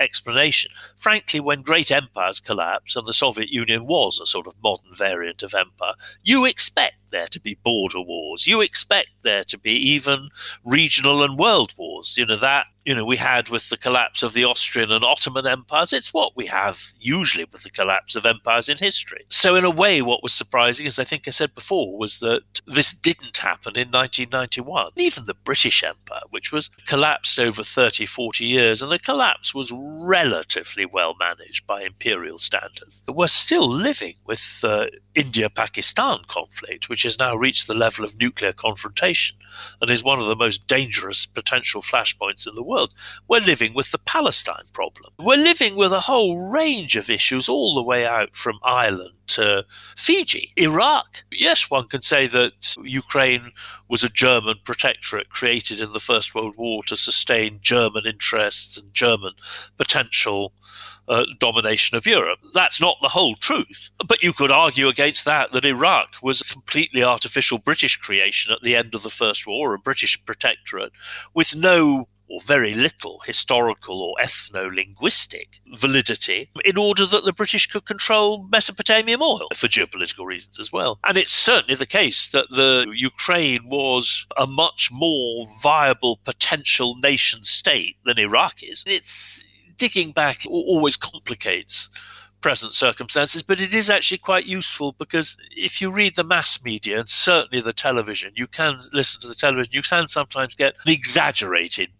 [0.00, 0.70] explanation.
[0.96, 5.42] Frankly, when great empires collapse, and the Soviet Union was a sort of modern variant
[5.42, 8.46] of empire, you expect there to be border wars.
[8.46, 10.30] You expect there to be even
[10.64, 12.14] regional and world wars.
[12.16, 15.46] You know, that, you know, we had with the collapse of the Austrian and Ottoman
[15.46, 15.92] empires.
[15.92, 19.24] It's what we have usually with the collapse of empires in history.
[19.28, 22.42] So, in a way, what was surprising, as I think I said before, was that
[22.66, 24.92] this didn't happen in 1991.
[24.96, 29.72] Even the British Empire, which was collapsed over 30, 40 years, and the collapse was
[29.72, 36.88] relatively well managed by imperial standards, But we're still living with uh, India Pakistan conflict,
[36.88, 39.36] which has now reached the level of nuclear confrontation
[39.80, 42.94] and is one of the most dangerous potential flashpoints in the world.
[43.28, 45.12] We're living with the Palestine problem.
[45.18, 49.64] We're living with a whole range of issues all the way out from Ireland to
[49.96, 51.24] Fiji, Iraq.
[51.30, 53.52] Yes, one can say that Ukraine
[53.88, 58.92] was a German protectorate created in the First World War to sustain German interests and
[58.94, 59.32] German
[59.76, 60.52] potential
[61.08, 62.38] uh, domination of Europe.
[62.54, 63.90] That's not the whole truth.
[64.06, 68.62] But you could argue against that that Iraq was a completely artificial British creation at
[68.62, 70.92] the end of the First War, a British protectorate,
[71.34, 77.66] with no or very little historical or ethno linguistic validity in order that the British
[77.66, 80.98] could control Mesopotamian oil for geopolitical reasons as well.
[81.04, 87.42] And it's certainly the case that the Ukraine was a much more viable potential nation
[87.42, 88.84] state than Iraq is.
[88.86, 89.44] It's
[89.76, 91.90] digging back always complicates
[92.40, 97.00] present circumstances, but it is actually quite useful because if you read the mass media
[97.00, 100.92] and certainly the television, you can listen to the television, you can sometimes get an
[100.92, 101.90] exaggerated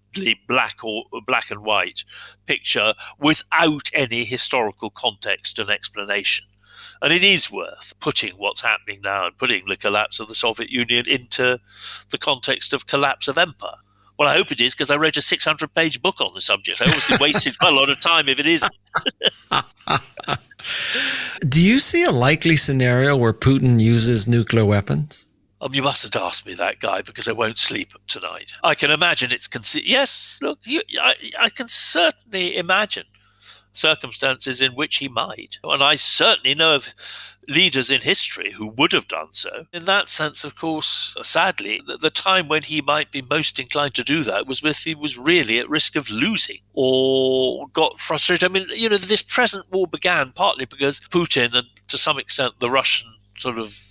[0.46, 2.05] black or black and white
[2.46, 6.46] picture without any historical context and explanation.
[7.03, 10.70] And it is worth putting what's happening now and putting the collapse of the Soviet
[10.70, 11.59] Union into
[12.11, 13.77] the context of collapse of empire.
[14.18, 16.83] Well, I hope it is because I wrote a 600 page book on the subject.
[16.83, 18.75] I obviously wasted quite a lot of time if it isn't.
[21.49, 25.27] Do you see a likely scenario where Putin uses nuclear weapons?
[25.61, 28.55] Um, you mustn't ask me that, guy, because I won't sleep tonight.
[28.64, 30.38] I can imagine it's con- yes.
[30.40, 33.05] Look, you, I, I can certainly imagine
[33.73, 36.94] circumstances in which he might, and I certainly know of
[37.46, 39.66] leaders in history who would have done so.
[39.73, 43.94] In that sense, of course, sadly, the, the time when he might be most inclined
[43.94, 48.49] to do that was if he was really at risk of losing or got frustrated.
[48.49, 52.55] I mean, you know, this present war began partly because Putin and to some extent
[52.61, 53.89] the Russian sort of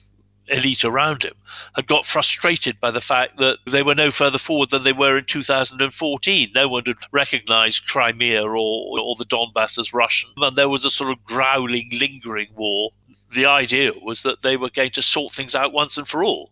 [0.49, 1.33] elite around him
[1.75, 5.17] had got frustrated by the fact that they were no further forward than they were
[5.17, 6.51] in 2014.
[6.53, 10.31] No one had recognized Crimea or, or the Donbass as Russian.
[10.38, 12.91] And there was a sort of growling, lingering war.
[13.33, 16.51] The idea was that they were going to sort things out once and for all.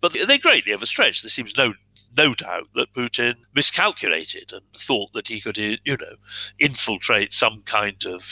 [0.00, 1.22] But they greatly overstretched.
[1.22, 1.74] There seems no
[2.16, 6.16] no doubt that Putin miscalculated and thought that he could, you know,
[6.58, 8.22] infiltrate some kind of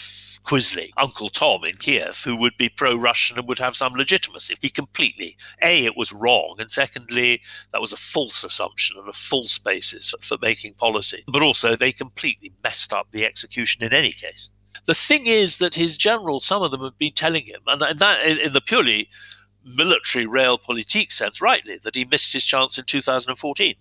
[0.46, 4.54] Quisling, Uncle Tom in Kiev, who would be pro Russian and would have some legitimacy.
[4.61, 9.12] He completely, A, it was wrong, and secondly, that was a false assumption and a
[9.12, 11.24] false basis for, making policy.
[11.26, 14.50] But also, they completely messed up the execution in any case.
[14.85, 18.24] The thing is that his generals, some of them have been telling him, and that
[18.24, 19.09] in the purely
[19.64, 23.74] military realpolitik sense, rightly, that he missed his chance in 2014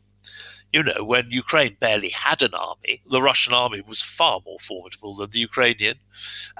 [0.75, 5.15] you know, when Ukraine barely had an army, the Russian army was far more formidable
[5.15, 5.99] than the Ukrainian,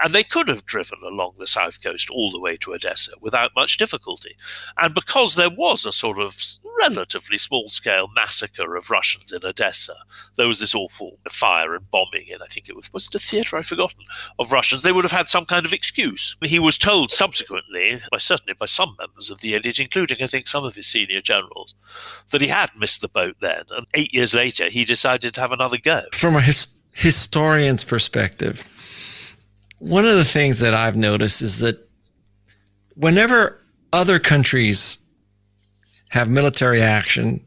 [0.02, 3.54] and they could have driven along the south coast all the way to Odessa without
[3.54, 4.34] much difficulty.
[4.78, 6.34] And because there was a sort of
[6.78, 9.94] relatively small scale massacre of Russians in Odessa,
[10.36, 13.18] there was this awful fire and bombing in, I think it was, was it a
[13.18, 13.56] theatre?
[13.56, 14.04] I've forgotten,
[14.38, 16.36] of Russians, they would have had some kind of excuse.
[16.42, 20.46] He was told subsequently, by certainly by some members of the elite, including, I think,
[20.46, 21.74] some of his senior generals,
[22.30, 25.40] that he had missed the boat then, and eight eight years later, he decided to
[25.40, 26.02] have another go.
[26.12, 28.66] From a his- historian's perspective,
[29.78, 31.76] one of the things that I've noticed is that
[32.94, 33.60] whenever
[33.92, 34.98] other countries
[36.10, 37.40] have military action,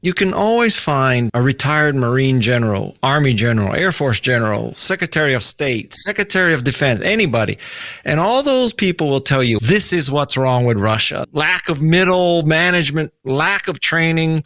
[0.00, 5.42] you can always find a retired Marine general, Army general, Air Force general, Secretary of
[5.42, 7.58] State, Secretary of Defense, anybody.
[8.04, 11.82] And all those people will tell you this is what's wrong with Russia lack of
[11.82, 14.44] middle management, lack of training,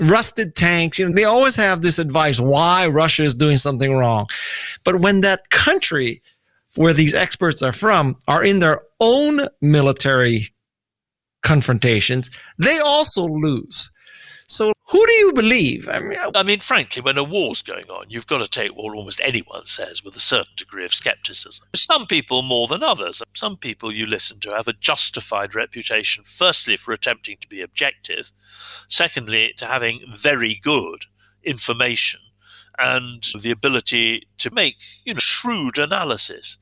[0.00, 0.98] rusted tanks.
[0.98, 4.28] You know, they always have this advice why Russia is doing something wrong.
[4.82, 6.22] But when that country
[6.74, 10.52] where these experts are from are in their own military
[11.42, 13.90] confrontations, they also lose.
[14.46, 15.86] So who do you believe?
[15.90, 18.96] I mean, I mean, frankly, when a war's going on, you've got to take what
[18.96, 21.66] almost anyone says with a certain degree of skepticism.
[21.76, 23.22] Some people more than others.
[23.34, 28.32] Some people you listen to have a justified reputation, firstly, for attempting to be objective,
[28.88, 31.04] secondly, to having very good
[31.44, 32.20] information
[32.78, 36.58] and the ability to make you know shrewd analysis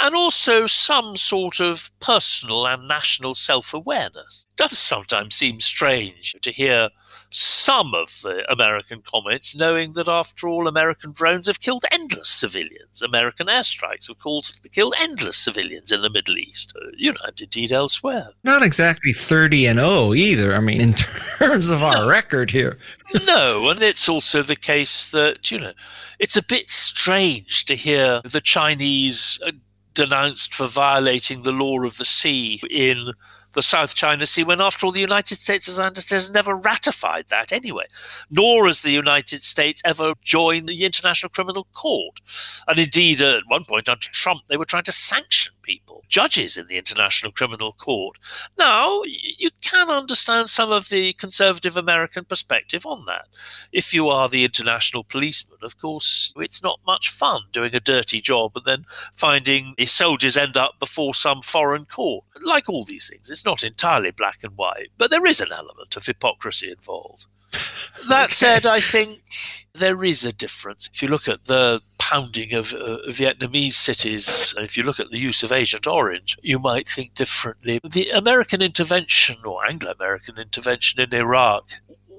[0.00, 4.46] and also some sort of personal and national self-awareness.
[4.52, 6.90] It does sometimes seem strange to hear
[7.28, 13.02] some of the American comments, knowing that after all, American drones have killed endless civilians.
[13.02, 14.18] American airstrikes have
[14.72, 18.30] killed endless civilians in the Middle East, uh, you know, and indeed elsewhere.
[18.44, 20.54] Not exactly 30 and 0 either.
[20.54, 20.94] I mean, in
[21.38, 22.08] terms of our no.
[22.08, 22.78] record here.
[23.26, 25.72] no, and it's also the case that, you know,
[26.18, 29.52] it's a bit strange to hear the Chinese uh,
[29.94, 33.12] denounced for violating the law of the sea in
[33.52, 36.56] the South China Sea, when after all, the United States, as I understand, has never
[36.56, 37.86] ratified that anyway,
[38.30, 42.20] nor has the United States ever joined the International Criminal Court.
[42.68, 46.56] And indeed, uh, at one point under Trump, they were trying to sanction people, judges
[46.56, 48.18] in the International Criminal Court.
[48.58, 53.26] Now, you can understand some of the conservative American perspective on that.
[53.72, 58.20] If you are the international policeman, of course, it's not much fun doing a dirty
[58.20, 62.24] job and then finding the soldiers end up before some foreign court.
[62.42, 65.96] Like all these things, it's not entirely black and white, but there is an element
[65.96, 67.26] of hypocrisy involved.
[68.08, 68.34] That okay.
[68.34, 69.20] said, I think
[69.74, 70.88] there is a difference.
[70.92, 75.18] If you look at the pounding of uh, Vietnamese cities, if you look at the
[75.18, 77.78] use of Agent Orange, you might think differently.
[77.88, 81.70] The American intervention or Anglo American intervention in Iraq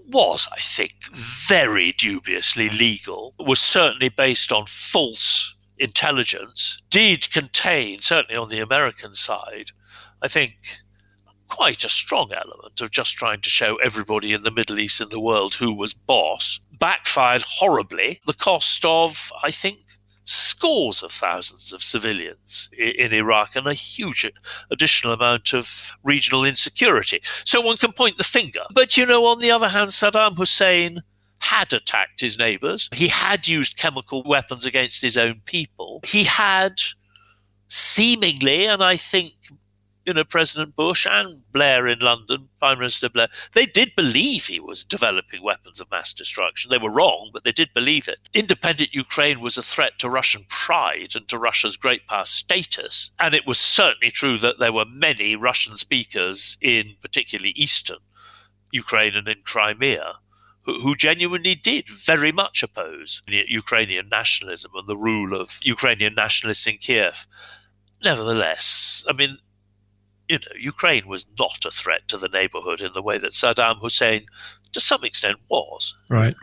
[0.08, 8.39] was, I think, very dubiously legal, was certainly based on false intelligence, did contain, certainly
[8.39, 9.71] on the American side,
[10.21, 10.82] I think
[11.47, 15.12] quite a strong element of just trying to show everybody in the Middle East and
[15.12, 18.20] the world who was boss, backfired horribly.
[18.26, 19.80] The cost of, I think,
[20.26, 24.30] scores of thousands of civilians in Iraq and a huge
[24.70, 27.22] additional amount of regional insecurity.
[27.46, 28.63] So one can point the finger.
[28.74, 31.04] But, you know, on the other hand, Saddam Hussein
[31.39, 32.89] had attacked his neighbors.
[32.94, 36.02] He had used chemical weapons against his own people.
[36.06, 36.82] He had
[37.67, 39.34] seemingly, and I think
[40.06, 44.60] you know, President Bush and Blair in London, Prime Minister Blair, they did believe he
[44.60, 46.69] was developing weapons of mass destruction.
[46.69, 48.19] They were wrong, but they did believe it.
[48.34, 53.12] Independent Ukraine was a threat to Russian pride and to Russia's great power status.
[53.19, 58.00] And it was certainly true that there were many Russian speakers in particularly eastern
[58.71, 60.15] Ukraine and in Crimea
[60.63, 66.78] who, genuinely did very much oppose Ukrainian nationalism and the rule of Ukrainian nationalists in
[66.78, 67.25] Kiev.
[68.04, 69.38] Nevertheless, I mean,
[70.32, 73.79] you know, Ukraine was not a threat to the neighborhood in the way that Saddam
[73.79, 74.25] Hussein,
[74.71, 75.96] to some extent, was.
[76.10, 76.36] Right.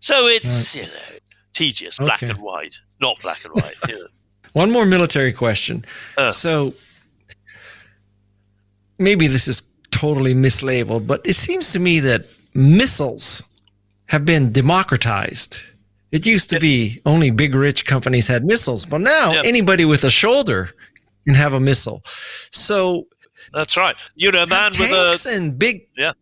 [0.00, 0.84] So it's, right.
[0.84, 1.18] you know,
[1.52, 3.74] tedious, black and white, not black and white.
[3.88, 4.06] you know.
[4.52, 5.84] One more military question.
[6.16, 6.70] Uh, so
[8.98, 13.42] maybe this is totally mislabeled, but it seems to me that missiles
[14.06, 15.58] have been democratized.
[16.12, 19.44] It used to be only big rich companies had missiles, but now yep.
[19.44, 20.70] anybody with a shoulder
[21.26, 22.04] can have a missile.
[22.52, 23.06] So
[23.52, 23.96] that's right.
[24.14, 26.12] You know, a man with a and big yeah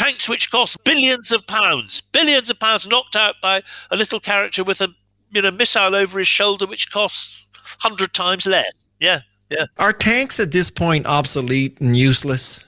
[0.00, 4.64] tanks which cost billions of pounds, billions of pounds, knocked out by a little character
[4.64, 4.88] with a
[5.30, 7.46] you know missile over his shoulder, which costs
[7.80, 8.86] hundred times less.
[8.98, 9.20] Yeah,
[9.50, 9.66] yeah.
[9.78, 12.64] Are tanks at this point obsolete and useless?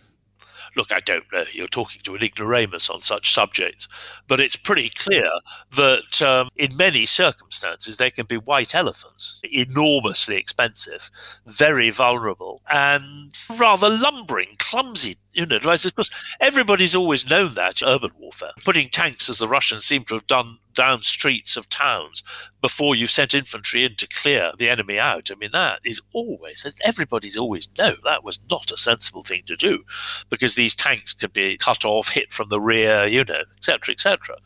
[0.76, 1.44] Look, I don't know.
[1.52, 3.88] You're talking to an ignoramus on such subjects,
[4.26, 5.30] but it's pretty clear
[5.74, 11.10] that um, in many circumstances they can be white elephants, enormously expensive,
[11.46, 16.10] very vulnerable, and rather lumbering, clumsy you know, of course,
[16.40, 18.52] everybody's always known that urban warfare.
[18.64, 22.22] Putting tanks, as the Russians seem to have done, down streets of towns
[22.60, 25.30] before you've sent infantry in to clear the enemy out.
[25.30, 29.56] I mean, that is always, everybody's always known that was not a sensible thing to
[29.56, 29.84] do
[30.30, 34.36] because these tanks could be cut off, hit from the rear, you know, etc., etc.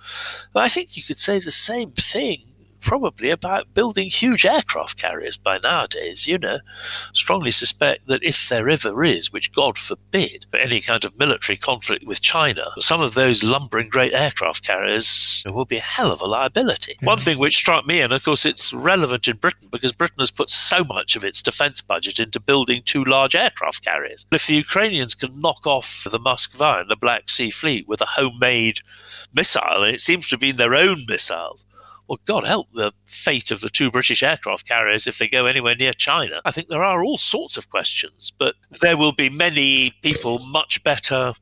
[0.54, 2.42] I think you could say the same thing
[2.86, 6.60] probably about building huge aircraft carriers by nowadays, you know.
[7.12, 12.06] Strongly suspect that if there ever is, which God forbid, any kind of military conflict
[12.06, 16.26] with China, some of those lumbering great aircraft carriers will be a hell of a
[16.26, 16.94] liability.
[16.94, 17.06] Mm-hmm.
[17.06, 20.30] One thing which struck me, and of course it's relevant in Britain because Britain has
[20.30, 24.26] put so much of its defense budget into building two large aircraft carriers.
[24.30, 28.06] If the Ukrainians can knock off the Moskva and the Black Sea Fleet with a
[28.06, 28.78] homemade
[29.34, 31.66] missile, and it seems to be their own missiles,
[32.08, 35.74] well, God help the fate of the two British aircraft carriers if they go anywhere
[35.74, 36.40] near China.
[36.44, 40.82] I think there are all sorts of questions, but there will be many people much
[40.84, 41.32] better,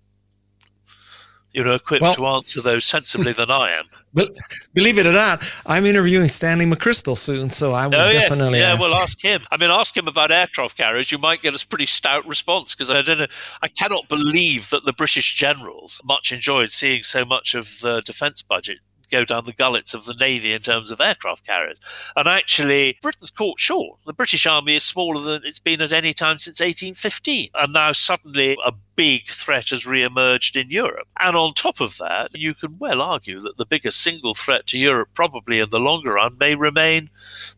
[1.53, 3.85] you know, equipped well, to answer those sensibly than I am.
[4.17, 4.31] But
[4.75, 8.61] believe it or not, I'm interviewing Stanley McChrystal soon, so I will oh, definitely.
[8.61, 8.77] Yes.
[8.77, 9.43] Yeah, well, ask him.
[9.51, 11.11] I mean, ask him about aircraft carriers.
[11.11, 13.27] You might get a pretty stout response because I don't know.
[13.61, 18.41] I cannot believe that the British generals much enjoyed seeing so much of the defence
[18.41, 18.79] budget
[19.11, 21.81] go down the gullets of the Navy in terms of aircraft carriers.
[22.17, 23.99] And actually, Britain's caught short.
[24.07, 27.51] The British Army is smaller than it's been at any time since 1815.
[27.55, 31.09] And now suddenly a big threat has re-emerged in Europe.
[31.19, 34.79] And on top of that, you can well argue that the biggest single threat to
[34.79, 37.11] Europe, probably in the longer run, may remain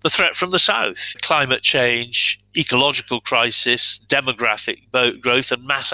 [0.03, 1.17] the threat from the south.
[1.21, 4.91] Climate change, ecological crisis, demographic
[5.21, 5.93] growth, and mass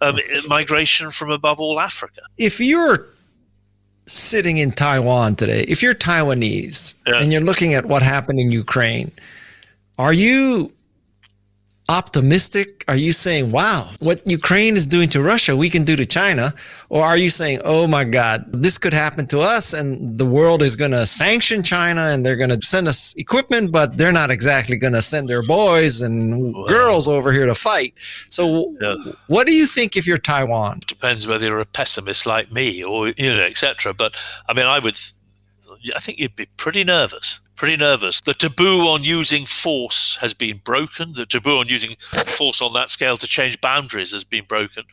[0.00, 2.22] um, migration from above all Africa.
[2.38, 3.06] If you're
[4.06, 7.20] sitting in Taiwan today, if you're Taiwanese yeah.
[7.20, 9.10] and you're looking at what happened in Ukraine,
[9.98, 10.72] are you
[11.88, 12.84] optimistic?
[12.88, 16.54] Are you saying, wow, what Ukraine is doing to Russia, we can do to China?
[16.88, 20.62] Or are you saying, oh my God, this could happen to us and the world
[20.62, 24.30] is going to sanction China and they're going to send us equipment, but they're not
[24.30, 27.94] exactly going to send their boys and girls over here to fight?
[28.30, 29.12] So, yeah.
[29.28, 30.80] what do you think if you're Taiwan?
[30.86, 33.94] Depends whether you're a pessimist like me or, you know, etc.
[33.94, 34.98] But I mean, I would,
[35.94, 38.20] I think you'd be pretty nervous pretty nervous.
[38.20, 41.14] The taboo on using force has been broken.
[41.14, 41.96] The taboo on using
[42.36, 44.84] force on that scale to change boundaries has been broken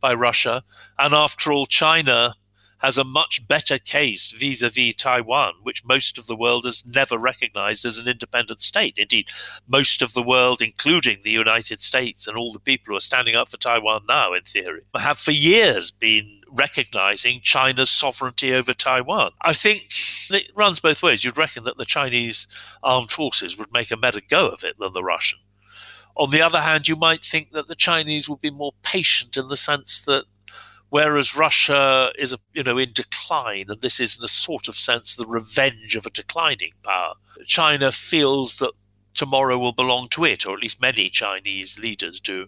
[0.00, 0.62] by Russia.
[0.98, 2.34] And after all, China
[2.78, 6.84] has a much better case vis a vis Taiwan, which most of the world has
[6.84, 8.94] never recognized as an independent state.
[8.98, 9.28] Indeed,
[9.68, 13.36] most of the world, including the United States and all the people who are standing
[13.36, 19.32] up for Taiwan now, in theory, have for years been recognizing China's sovereignty over Taiwan.
[19.40, 19.88] I think
[20.30, 21.24] it runs both ways.
[21.24, 22.46] You'd reckon that the Chinese
[22.82, 25.38] armed forces would make a better go of it than the Russian.
[26.16, 29.48] On the other hand, you might think that the Chinese would be more patient in
[29.48, 30.24] the sense that
[30.90, 35.16] whereas Russia is, you know, in decline, and this is in a sort of sense
[35.16, 37.14] the revenge of a declining power,
[37.46, 38.72] China feels that
[39.14, 42.46] tomorrow will belong to it, or at least many Chinese leaders do,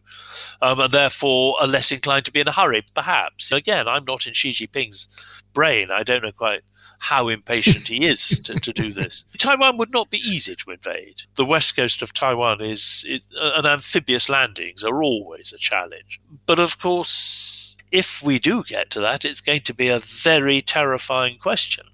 [0.62, 3.53] um, and therefore are less inclined to be in a hurry, perhaps.
[3.53, 5.09] Again, I'm not in Xi Jinping's
[5.53, 5.91] brain.
[5.91, 6.62] I don't know quite
[6.99, 9.25] how impatient he is to, to do this.
[9.39, 11.23] Taiwan would not be easy to invade.
[11.37, 16.21] The west coast of Taiwan is, is uh, and amphibious landings are always a challenge.
[16.47, 20.61] But of course, if we do get to that, it's going to be a very
[20.61, 21.87] terrifying question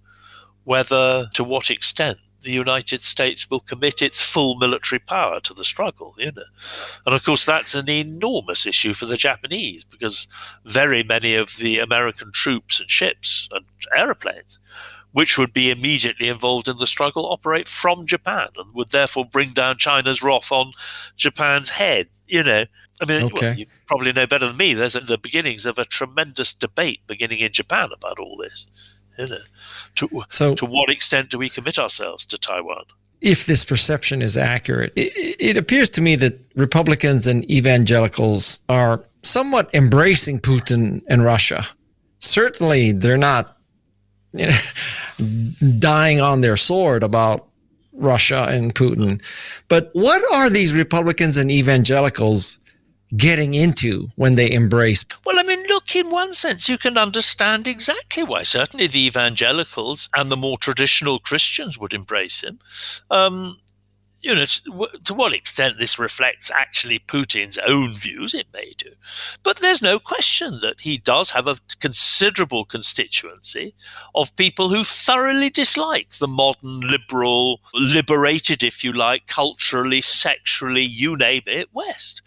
[0.65, 5.65] whether, to what extent, the United States will commit its full military power to the
[5.65, 6.43] struggle, you know.
[7.05, 10.29] And of course, that's an enormous issue for the Japanese because
[10.65, 13.65] very many of the American troops and ships and
[13.95, 14.59] aeroplanes,
[15.13, 19.53] which would be immediately involved in the struggle, operate from Japan and would therefore bring
[19.53, 20.73] down China's wrath on
[21.17, 22.65] Japan's head, you know.
[23.03, 23.47] I mean, Okay.
[23.47, 24.75] well, you probably know better than me.
[24.75, 28.67] There's the beginnings of a tremendous debate beginning in Japan about all this.
[29.97, 32.85] To So, to what extent do we commit ourselves to Taiwan?
[33.21, 39.05] if this perception is accurate, it, it appears to me that Republicans and evangelicals are
[39.23, 41.67] somewhat embracing Putin and Russia.
[42.21, 43.57] Certainly, they're not
[44.33, 44.59] you know,
[45.79, 47.49] dying on their sword about
[47.93, 49.23] Russia and Putin.
[49.69, 52.59] But what are these Republicans and evangelicals
[53.17, 55.05] getting into when they embrace?
[55.25, 58.43] Well, I mean, look, in one sense, you can understand exactly why.
[58.43, 62.59] Certainly, the evangelicals and the more traditional Christians would embrace him.
[63.11, 63.59] Um,
[64.23, 68.91] you know, to, to, what extent this reflects actually Putin's own views, it may do.
[69.43, 73.75] But there's no question that he does have a considerable constituency
[74.15, 81.17] of people who thoroughly dislike the modern, liberal, liberated, if you like, culturally, sexually, you
[81.17, 82.21] name it, West.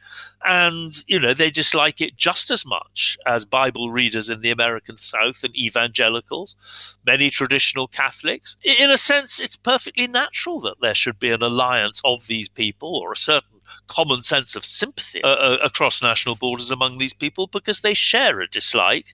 [0.46, 4.98] And, you know, they dislike it just as much as Bible readers in the American
[4.98, 8.58] South and evangelicals, many traditional Catholics.
[8.64, 12.96] In a sense, it's perfectly natural that there should be an alliance of these people
[12.96, 17.48] or a certain common sense of sympathy uh, uh, across national borders among these people
[17.48, 19.14] because they share a dislike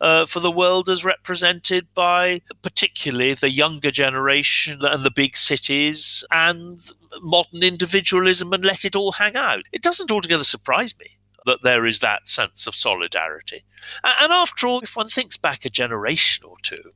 [0.00, 6.24] uh, for the world as represented by particularly the younger generation and the big cities
[6.30, 6.90] and
[7.20, 9.64] modern individualism and let it all hang out.
[9.72, 13.64] It doesn't altogether surprise me that there is that sense of solidarity.
[14.04, 16.92] And after all, if one thinks back a generation or two,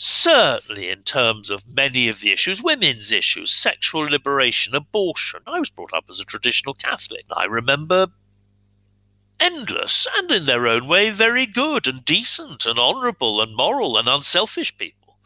[0.00, 5.40] certainly in terms of many of the issues, women's issues, sexual liberation, abortion.
[5.46, 7.26] I was brought up as a traditional Catholic.
[7.30, 8.06] I remember
[9.38, 14.08] endless and in their own way very good and decent and honourable and moral and
[14.08, 15.18] unselfish people.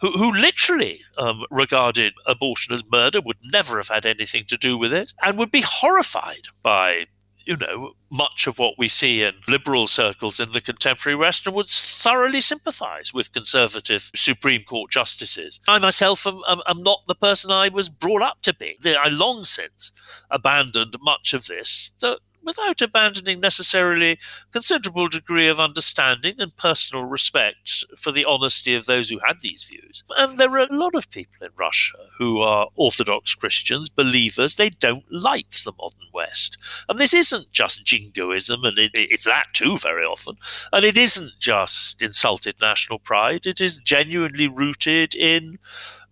[0.00, 4.78] Who, who literally um, regarded abortion as murder, would never have had anything to do
[4.78, 7.06] with it, and would be horrified by
[7.48, 11.56] you know, much of what we see in liberal circles in the contemporary West and
[11.56, 15.58] would thoroughly sympathize with conservative Supreme Court justices.
[15.66, 18.76] I myself am, am, am, not the person I was brought up to be.
[18.84, 19.94] I long since
[20.30, 22.18] abandoned much of this that
[22.48, 24.18] without abandoning necessarily
[24.52, 29.64] considerable degree of understanding and personal respect for the honesty of those who had these
[29.64, 30.02] views.
[30.16, 34.56] And there are a lot of people in Russia who are Orthodox Christians, believers.
[34.56, 36.56] They don't like the modern West.
[36.88, 40.36] And this isn't just jingoism, and it, it's that too very often.
[40.72, 43.44] And it isn't just insulted national pride.
[43.44, 45.58] It is genuinely rooted in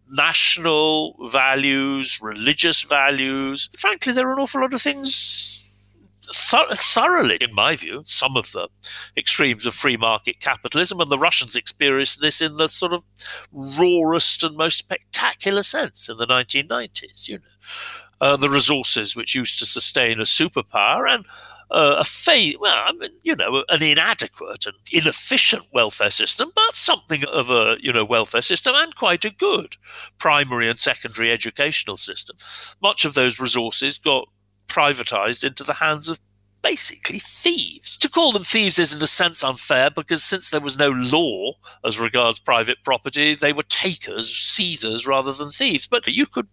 [0.09, 3.71] national values, religious values.
[3.75, 5.66] Frankly, there are an awful lot of things
[6.33, 8.69] thoroughly, in my view, some of the
[9.17, 13.05] extremes of free market capitalism, and the Russians experienced this in the sort of
[13.53, 17.29] rawest and most spectacular sense in the 1990s.
[17.29, 17.45] You know,
[18.21, 21.27] uh, the resources which used to sustain a superpower and
[21.71, 26.75] uh, a fa- well, I mean, you know, an inadequate and inefficient welfare system, but
[26.75, 29.77] something of a you know welfare system and quite a good
[30.19, 32.37] primary and secondary educational system.
[32.81, 34.29] Much of those resources got
[34.69, 36.19] privatized into the hands of
[36.67, 37.97] basically thieves.
[37.99, 41.53] To call them thieves is in a sense unfair because since there was no law
[41.85, 45.87] as regards private property, they were takers, seizers rather than thieves.
[45.87, 46.49] But you could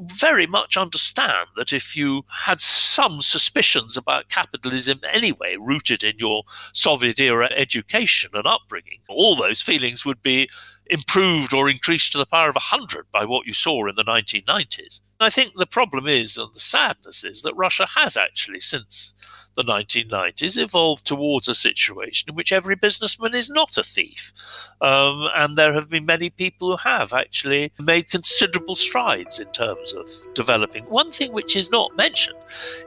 [0.00, 6.44] very much understand that if you had some suspicions about capitalism anyway, rooted in your
[6.72, 10.48] Soviet era education and upbringing, all those feelings would be
[10.86, 14.04] improved or increased to the power of a hundred by what you saw in the
[14.04, 15.02] 1990s.
[15.20, 19.14] I think the problem is, and the sadness is, that Russia has actually, since
[19.56, 24.32] the 1990s, evolved towards a situation in which every businessman is not a thief.
[24.80, 29.92] Um, and there have been many people who have actually made considerable strides in terms
[29.92, 30.84] of developing.
[30.84, 32.38] One thing which is not mentioned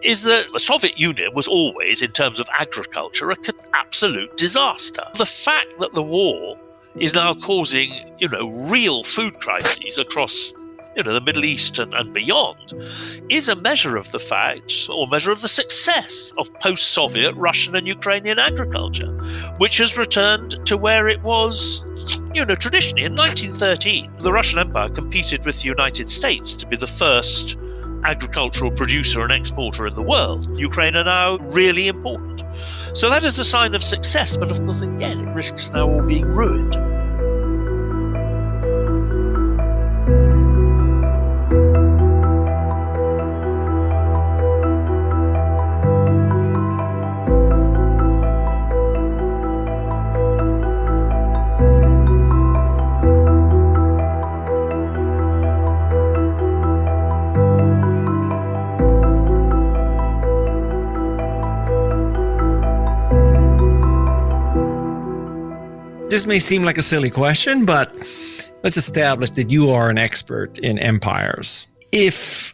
[0.01, 3.37] is that the Soviet Union was always, in terms of agriculture, an
[3.73, 5.03] absolute disaster.
[5.15, 6.57] The fact that the war
[6.95, 10.53] is now causing, you know, real food crises across
[10.95, 12.73] you know, the Middle East and, and beyond,
[13.29, 17.75] is a measure of the fact or measure of the success of post Soviet Russian
[17.75, 19.11] and Ukrainian agriculture,
[19.57, 21.85] which has returned to where it was,
[22.33, 23.03] you know, traditionally.
[23.03, 27.57] In 1913, the Russian Empire competed with the United States to be the first
[28.03, 30.57] agricultural producer and exporter in the world.
[30.57, 32.43] Ukraine are now really important.
[32.93, 36.01] So that is a sign of success, but of course, again, it risks now all
[36.01, 36.90] being ruined.
[66.11, 67.95] This may seem like a silly question, but
[68.63, 71.67] let's establish that you are an expert in empires.
[71.93, 72.53] If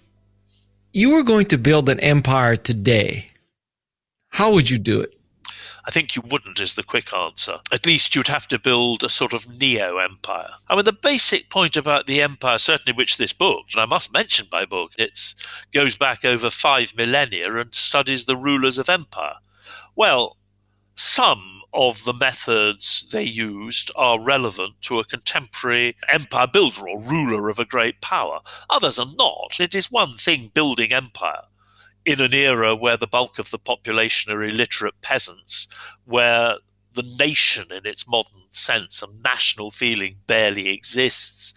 [0.94, 3.32] you were going to build an empire today,
[4.30, 5.16] how would you do it?
[5.86, 7.60] I think you wouldn't, is the quick answer.
[7.72, 10.52] At least you'd have to build a sort of neo empire.
[10.70, 14.14] I mean, the basic point about the empire, certainly which this book, and I must
[14.14, 15.34] mention my book, it
[15.74, 19.38] goes back over five millennia and studies the rulers of empire.
[19.96, 20.38] Well,
[20.94, 27.50] some of the methods they used are relevant to a contemporary empire builder or ruler
[27.50, 28.40] of a great power.
[28.68, 29.60] Others are not.
[29.60, 31.44] It is one thing building empire
[32.04, 35.68] in an era where the bulk of the population are illiterate peasants,
[36.06, 36.56] where
[36.98, 41.54] the nation in its modern sense and national feeling barely exists,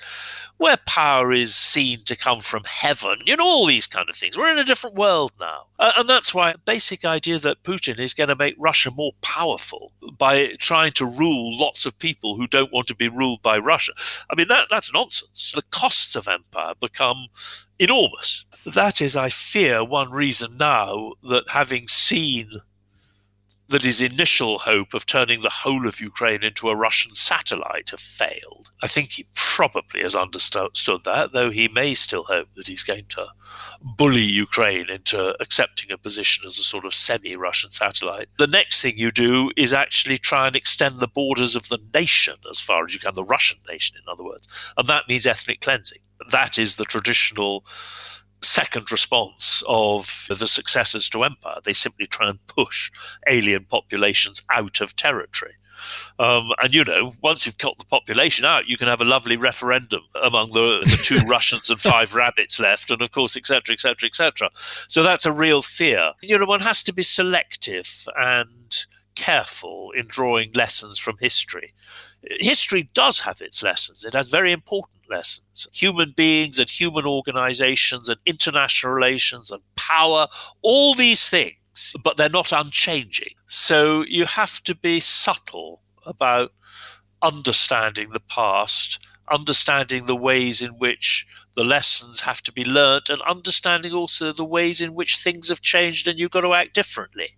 [0.58, 4.36] where power is seen to come from heaven, you know, all these kind of things.
[4.36, 5.66] We're in a different world now.
[5.78, 9.92] Uh, and that's why basic idea that Putin is going to make Russia more powerful
[10.18, 13.92] by trying to rule lots of people who don't want to be ruled by Russia.
[14.30, 15.52] I mean, that, that's nonsense.
[15.52, 17.28] The costs of empire become
[17.78, 22.60] enormous that is, I fear, one reason now that having seen
[23.70, 28.00] that his initial hope of turning the whole of Ukraine into a Russian satellite have
[28.00, 28.70] failed.
[28.82, 33.06] I think he probably has understood that, though he may still hope that he's going
[33.10, 33.28] to
[33.80, 38.28] bully Ukraine into accepting a position as a sort of semi Russian satellite.
[38.38, 42.36] The next thing you do is actually try and extend the borders of the nation
[42.50, 44.48] as far as you can, the Russian nation, in other words.
[44.76, 46.00] And that means ethnic cleansing.
[46.30, 47.64] That is the traditional
[48.42, 51.58] second response of the successors to empire.
[51.62, 52.90] They simply try and push
[53.28, 55.54] alien populations out of territory.
[56.18, 59.36] Um, and you know, once you've cut the population out, you can have a lovely
[59.36, 64.06] referendum among the, the two Russians and five rabbits left, and of course, etc., etc.,
[64.06, 64.50] etc.
[64.88, 66.12] So that's a real fear.
[66.22, 71.74] You know, one has to be selective and careful in drawing lessons from history.
[72.22, 74.04] History does have its lessons.
[74.04, 75.66] It has very important lessons.
[75.72, 80.28] Human beings and human organizations and international relations and power,
[80.62, 83.34] all these things, but they're not unchanging.
[83.46, 86.52] So you have to be subtle about
[87.22, 88.98] understanding the past,
[89.30, 94.44] understanding the ways in which the lessons have to be learnt, and understanding also the
[94.44, 97.36] ways in which things have changed and you've got to act differently.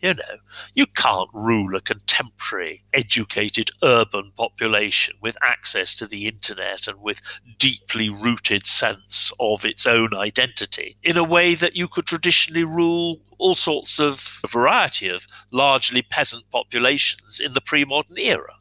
[0.00, 0.36] You know,
[0.76, 7.22] you can't rule a contemporary, educated urban population with access to the internet and with
[7.58, 13.22] deeply rooted sense of its own identity in a way that you could traditionally rule
[13.38, 18.56] all sorts of a variety of largely peasant populations in the pre-modern era.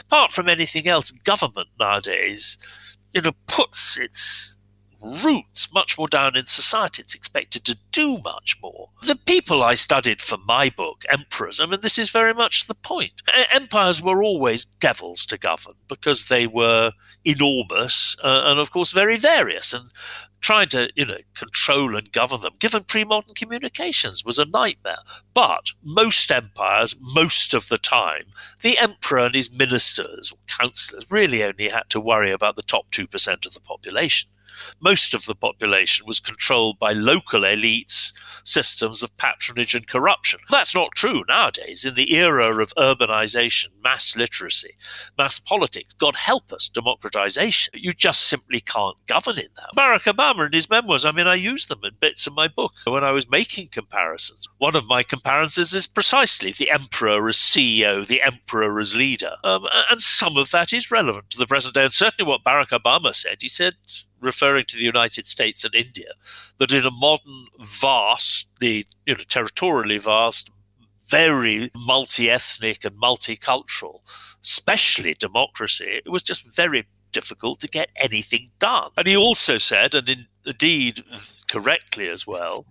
[0.00, 2.58] Apart from anything else, government nowadays,
[3.14, 4.58] you know, puts its
[5.04, 7.02] roots much more down in society.
[7.02, 8.88] It's expected to do much more.
[9.02, 12.74] The people I studied for my book, emperors, I mean, this is very much the
[12.74, 13.22] point.
[13.52, 16.92] Empires were always devils to govern because they were
[17.24, 19.72] enormous uh, and, of course, very various.
[19.72, 19.90] And
[20.44, 24.98] trying to you know control and govern them given pre-modern communications was a nightmare
[25.32, 28.24] but most empires most of the time
[28.60, 32.84] the emperor and his ministers or counselors really only had to worry about the top
[32.90, 34.28] 2% of the population
[34.80, 38.12] most of the population was controlled by local elites,
[38.44, 40.40] systems of patronage and corruption.
[40.50, 41.84] That's not true nowadays.
[41.84, 44.76] In the era of urbanization, mass literacy,
[45.16, 49.70] mass politics, God help us, democratization, you just simply can't govern in that.
[49.76, 52.72] Barack Obama and his memoirs, I mean, I use them in bits of my book
[52.84, 54.48] when I was making comparisons.
[54.58, 59.32] One of my comparisons is precisely the emperor as CEO, the emperor as leader.
[59.42, 61.84] Um, and some of that is relevant to the present day.
[61.84, 63.74] And certainly what Barack Obama said, he said,
[64.24, 66.12] referring to the United States and India,
[66.58, 70.50] that in a modern, vastly, you know, territorially vast,
[71.06, 74.00] very multi-ethnic and multicultural,
[74.42, 78.90] especially democracy, it was just very difficult to get anything done.
[78.96, 81.04] And he also said, and in, indeed
[81.48, 82.66] correctly as well,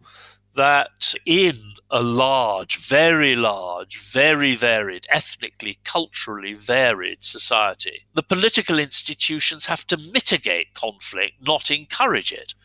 [0.56, 9.68] that in a large, very large, very varied, ethnically, culturally varied society, the political institutions
[9.68, 12.56] have to mitigate conflict, not encourage it.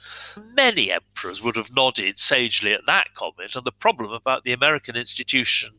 [0.55, 4.97] Many emperors would have nodded sagely at that comment, and the problem about the American
[4.97, 5.75] institution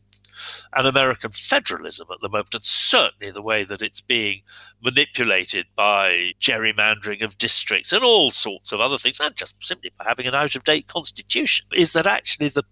[0.74, 4.42] and American federalism at the moment, and certainly the way that it's being
[4.82, 10.04] manipulated by gerrymandering of districts and all sorts of other things, and just simply by
[10.06, 12.64] having an out of date constitution, is that actually the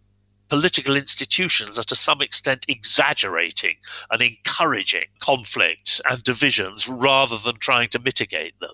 [0.48, 3.76] political institutions are to some extent exaggerating
[4.10, 8.70] and encouraging conflicts and divisions rather than trying to mitigate them.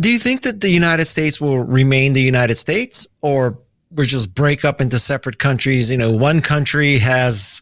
[0.00, 3.58] Do you think that the United States will remain the United States or
[3.90, 5.90] we just break up into separate countries?
[5.90, 7.60] You know, one country has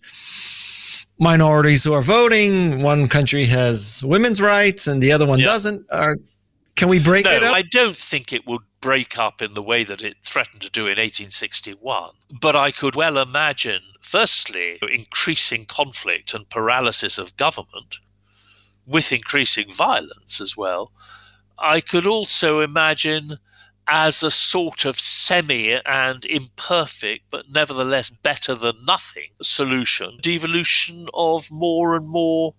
[1.21, 2.83] minorities who are voting.
[2.83, 5.87] One country has women's rights and the other one doesn't.
[5.93, 6.17] Or
[6.75, 7.55] can we break No, it up?
[7.55, 10.83] I don't think it would break up in the way that it threatened to do
[10.83, 12.13] in 1861.
[12.41, 17.99] But I could well imagine, firstly, increasing conflict and paralysis of government
[18.87, 20.91] with increasing violence as well.
[21.59, 23.37] I could also imagine
[23.91, 31.51] as a sort of semi and imperfect, but nevertheless better than nothing solution, devolution of
[31.51, 32.55] more and more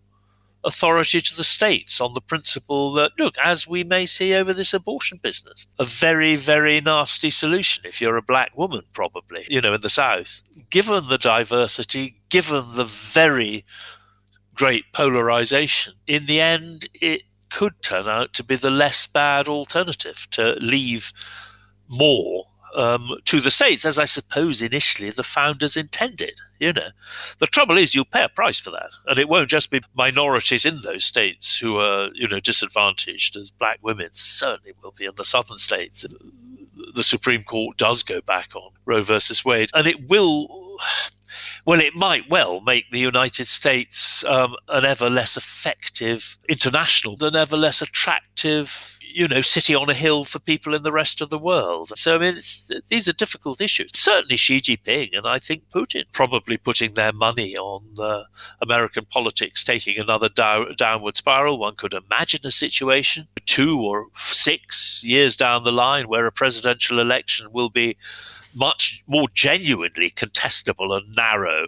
[0.63, 4.73] authority to the states on the principle that, look, as we may see over this
[4.73, 9.73] abortion business, a very, very nasty solution if you're a black woman, probably, you know,
[9.73, 10.43] in the South.
[10.69, 13.65] Given the diversity, given the very
[14.53, 20.27] great polarization, in the end, it could turn out to be the less bad alternative
[20.31, 21.11] to leave
[21.87, 22.45] more
[22.75, 26.39] um, to the states, as I suppose initially the founders intended.
[26.59, 26.89] You know,
[27.39, 30.65] the trouble is you'll pay a price for that, and it won't just be minorities
[30.65, 35.15] in those states who are, you know, disadvantaged, as black women certainly will be in
[35.15, 36.05] the southern states.
[36.93, 40.77] The Supreme Court does go back on Roe versus Wade, and it will.
[41.65, 47.35] Well, it might well make the United States um, an ever less effective international, an
[47.35, 51.29] ever less attractive, you know, city on a hill for people in the rest of
[51.29, 51.91] the world.
[51.95, 52.35] So, I mean,
[52.87, 53.91] these are difficult issues.
[53.93, 58.23] Certainly Xi Jinping and I think Putin probably putting their money on uh,
[58.61, 61.59] American politics taking another dow- downward spiral.
[61.59, 66.99] One could imagine a situation two or six years down the line where a presidential
[66.99, 67.97] election will be
[68.55, 71.67] much more genuinely contestable and narrow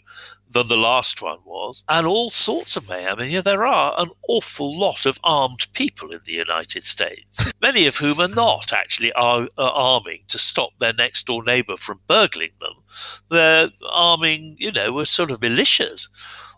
[0.53, 3.15] than the last one was, and all sorts of mayhem.
[3.17, 7.51] I mean, yeah, there are an awful lot of armed people in the United States,
[7.61, 11.75] many of whom are not actually ar- are arming to stop their next door neighbor
[11.75, 12.84] from burgling them.
[13.29, 16.07] They're arming, you know, with sort of militias,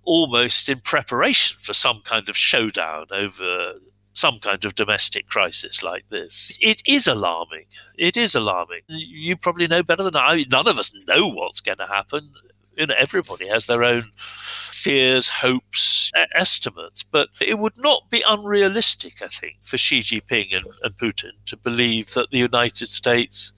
[0.03, 3.75] almost in preparation for some kind of showdown over
[4.15, 6.57] some kind of domestic crisis like this.
[6.61, 7.65] It is alarming.
[7.97, 8.81] It is alarming.
[8.87, 10.45] You probably know better than I.
[10.49, 12.31] None of us know what's going to happen.
[12.77, 19.21] You know, everybody has their own fears, hopes, estimates, but it would not be unrealistic,
[19.21, 23.53] I think, for Xi Jinping and, and Putin to believe that the United States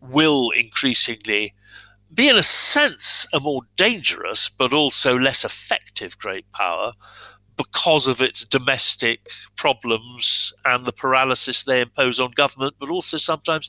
[0.00, 1.54] will increasingly
[2.14, 6.92] be, in a sense, a more dangerous but also less effective great power
[7.58, 13.68] because of its domestic problems and the paralysis they impose on government, but also sometimes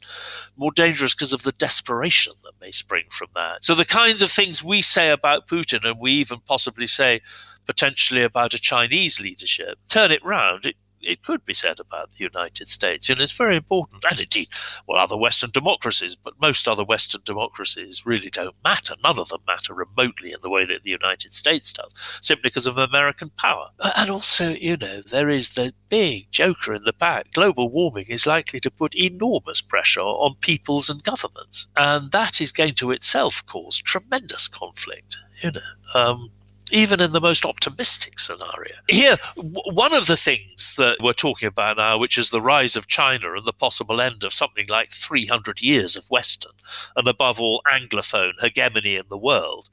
[0.55, 3.65] more dangerous because of the desperation that may spring from that.
[3.65, 7.21] So, the kinds of things we say about Putin, and we even possibly say
[7.65, 10.67] potentially about a Chinese leadership, turn it round.
[10.67, 14.03] It, it could be said about the United States, and it's very important.
[14.09, 14.49] And indeed,
[14.87, 18.95] well, other Western democracies, but most other Western democracies really don't matter.
[19.03, 22.67] None of them matter remotely in the way that the United States does, simply because
[22.67, 23.69] of American power.
[23.95, 27.31] And also, you know, there is the big joker in the back.
[27.31, 32.51] Global warming is likely to put enormous pressure on peoples and governments, and that is
[32.51, 35.17] going to itself cause tremendous conflict.
[35.41, 35.61] You know.
[35.93, 36.31] Um,
[36.71, 38.75] even in the most optimistic scenario.
[38.87, 42.75] Here, w- one of the things that we're talking about now, which is the rise
[42.75, 46.51] of China and the possible end of something like 300 years of Western
[46.95, 49.69] and above all Anglophone hegemony in the world,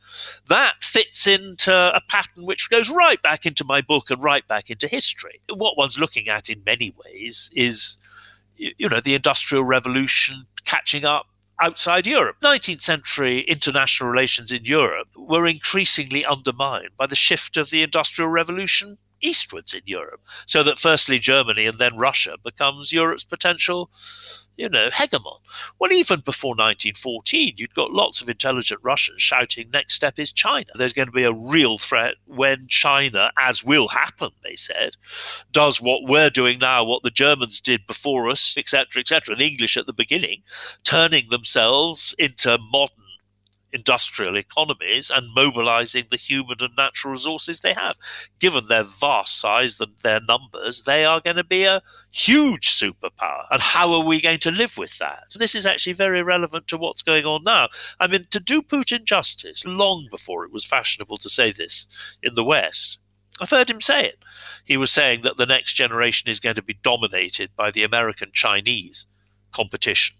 [0.48, 4.70] that fits into a pattern which goes right back into my book and right back
[4.70, 5.40] into history.
[5.48, 7.98] What one's looking at in many ways is,
[8.56, 11.26] you know, the Industrial Revolution catching up
[11.60, 12.36] outside Europe.
[12.42, 18.30] 19th century international relations in Europe were increasingly undermined by the shift of the Industrial
[18.30, 20.20] Revolution eastwards in Europe.
[20.44, 23.90] So that firstly Germany and then Russia becomes Europe's potential,
[24.56, 25.38] you know, hegemon.
[25.78, 30.66] Well, even before 1914, you'd got lots of intelligent Russians shouting, next step is China.
[30.74, 34.96] There's going to be a real threat when China, as will happen, they said,
[35.52, 39.76] does what we're doing now, what the Germans did before us, etc., etc., the English
[39.76, 40.42] at the beginning,
[40.84, 43.05] turning themselves into modern
[43.76, 47.96] industrial economies and mobilizing the human and natural resources they have.
[48.38, 53.44] Given their vast size and their numbers, they are going to be a huge superpower.
[53.50, 55.24] And how are we going to live with that?
[55.36, 57.68] This is actually very relevant to what's going on now.
[58.00, 61.86] I mean, to do Putin justice, long before it was fashionable to say this
[62.22, 62.98] in the West,
[63.40, 64.18] I've heard him say it.
[64.64, 68.30] He was saying that the next generation is going to be dominated by the American
[68.32, 69.06] Chinese
[69.52, 70.15] competition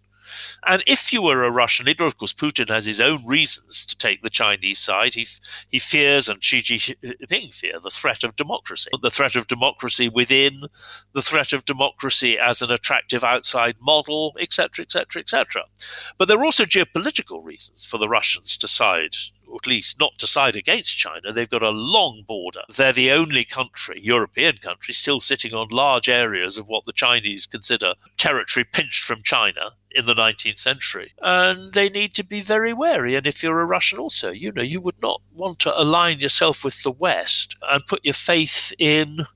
[0.67, 3.97] And if you were a Russian leader, of course, Putin has his own reasons to
[3.97, 5.15] take the Chinese side.
[5.15, 5.27] He,
[5.69, 10.67] he fears, and Xi Jinping fear, the threat of democracy, the threat of democracy within,
[11.13, 15.65] the threat of democracy as an attractive outside model, etc., etc., etc.
[16.19, 19.17] But there are also geopolitical reasons for the Russians to side
[19.47, 21.33] or at least not to side against China.
[21.33, 22.63] They've got a long border.
[22.75, 27.47] They're the only country, European country, still sitting on large areas of what the Chinese
[27.47, 31.13] consider territory pinched from China in the 19th century.
[31.21, 33.15] And they need to be very wary.
[33.15, 36.65] And if you're a Russian also, you know, you would not want to align yourself
[36.65, 39.27] with the West and put your faith in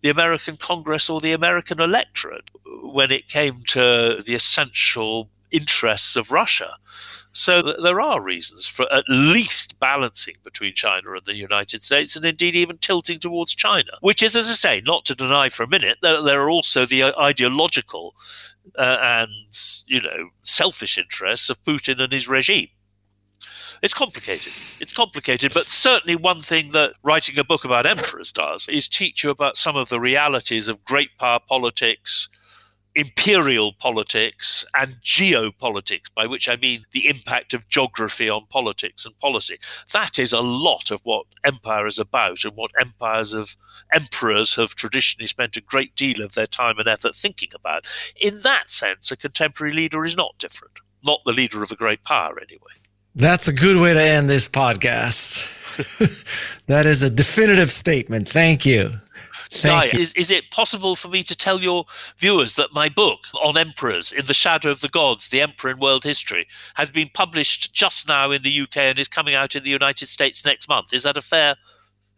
[0.00, 2.50] the American Congress or the American electorate
[2.82, 6.76] when it came to the essential interests of Russia.
[7.32, 12.24] So there are reasons for at least balancing between China and the United States, and
[12.24, 15.68] indeed even tilting towards China, which is, as I say, not to deny for a
[15.68, 18.14] minute, that there are also the ideological
[18.78, 19.30] uh, and,
[19.86, 22.68] you know, selfish interests of Putin and his regime.
[23.82, 24.52] It's complicated.
[24.80, 29.22] It's complicated, but certainly one thing that writing a book about emperors does is teach
[29.22, 32.28] you about some of the realities of great power politics,
[32.96, 39.16] imperial politics and geopolitics, by which I mean the impact of geography on politics and
[39.18, 39.58] policy.
[39.92, 43.56] That is a lot of what empire is about and what empires of
[43.92, 47.86] emperors have traditionally spent a great deal of their time and effort thinking about.
[48.18, 52.02] In that sense, a contemporary leader is not different, not the leader of a great
[52.02, 52.72] power anyway.
[53.14, 55.52] That's a good way to end this podcast.
[56.66, 58.28] that is a definitive statement.
[58.28, 59.00] Thank you.
[59.50, 61.84] Thank Is, is it possible for me to tell your
[62.18, 65.78] viewers that my book on emperors, In the Shadow of the Gods, The Emperor in
[65.78, 69.62] World History, has been published just now in the UK and is coming out in
[69.62, 70.92] the United States next month?
[70.92, 71.56] Is that a fair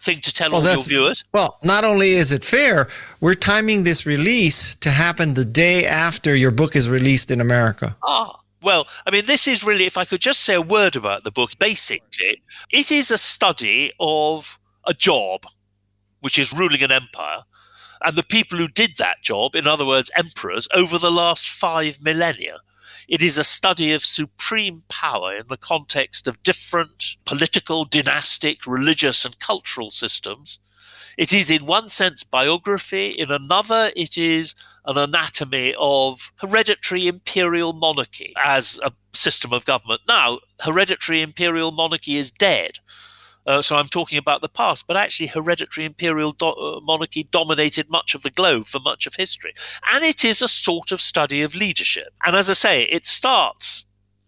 [0.01, 1.25] thing to tell well, all your viewers?
[1.33, 2.89] Well, not only is it fair,
[3.21, 7.97] we're timing this release to happen the day after your book is released in America.
[8.03, 8.41] Ah.
[8.61, 11.31] Well, I mean, this is really, if I could just say a word about the
[11.31, 15.43] book, basically, it is a study of a job
[16.21, 17.45] which is ruling an empire,
[18.05, 22.01] and the people who did that job, in other words, emperors, over the last five
[22.01, 22.59] millennia.
[23.09, 29.25] It is a study of supreme power in the context of different political, dynastic, religious,
[29.25, 30.59] and cultural systems.
[31.17, 33.09] It is, in one sense, biography.
[33.09, 34.55] In another, it is
[34.85, 40.03] an anatomy of hereditary imperial monarchy as a system of government.
[40.07, 42.79] Now, hereditary imperial monarchy is dead.
[43.49, 47.89] Uh, so I'm talking about the past, but actually, hereditary imperial do- uh, monarchy dominated
[47.89, 49.55] much of the globe for much of history.
[49.91, 52.09] And it is a sort of study of leadership.
[52.27, 53.87] And as I say, it starts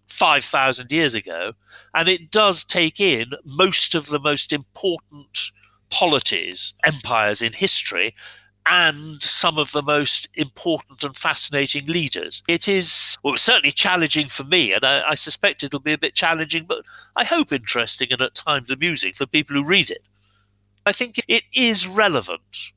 [0.08, 1.52] 5,000 years ago,
[1.94, 5.38] and it does take in most of the most important
[5.90, 8.14] polities, empires in history,
[8.68, 12.42] and some of the most important and fascinating leaders.
[12.48, 16.14] It is well, certainly challenging for me, and I, I, suspect it'll be a bit
[16.14, 16.84] challenging, but
[17.16, 20.02] I hope interesting and at times amusing for people who read it.
[20.86, 22.72] I think it is relevant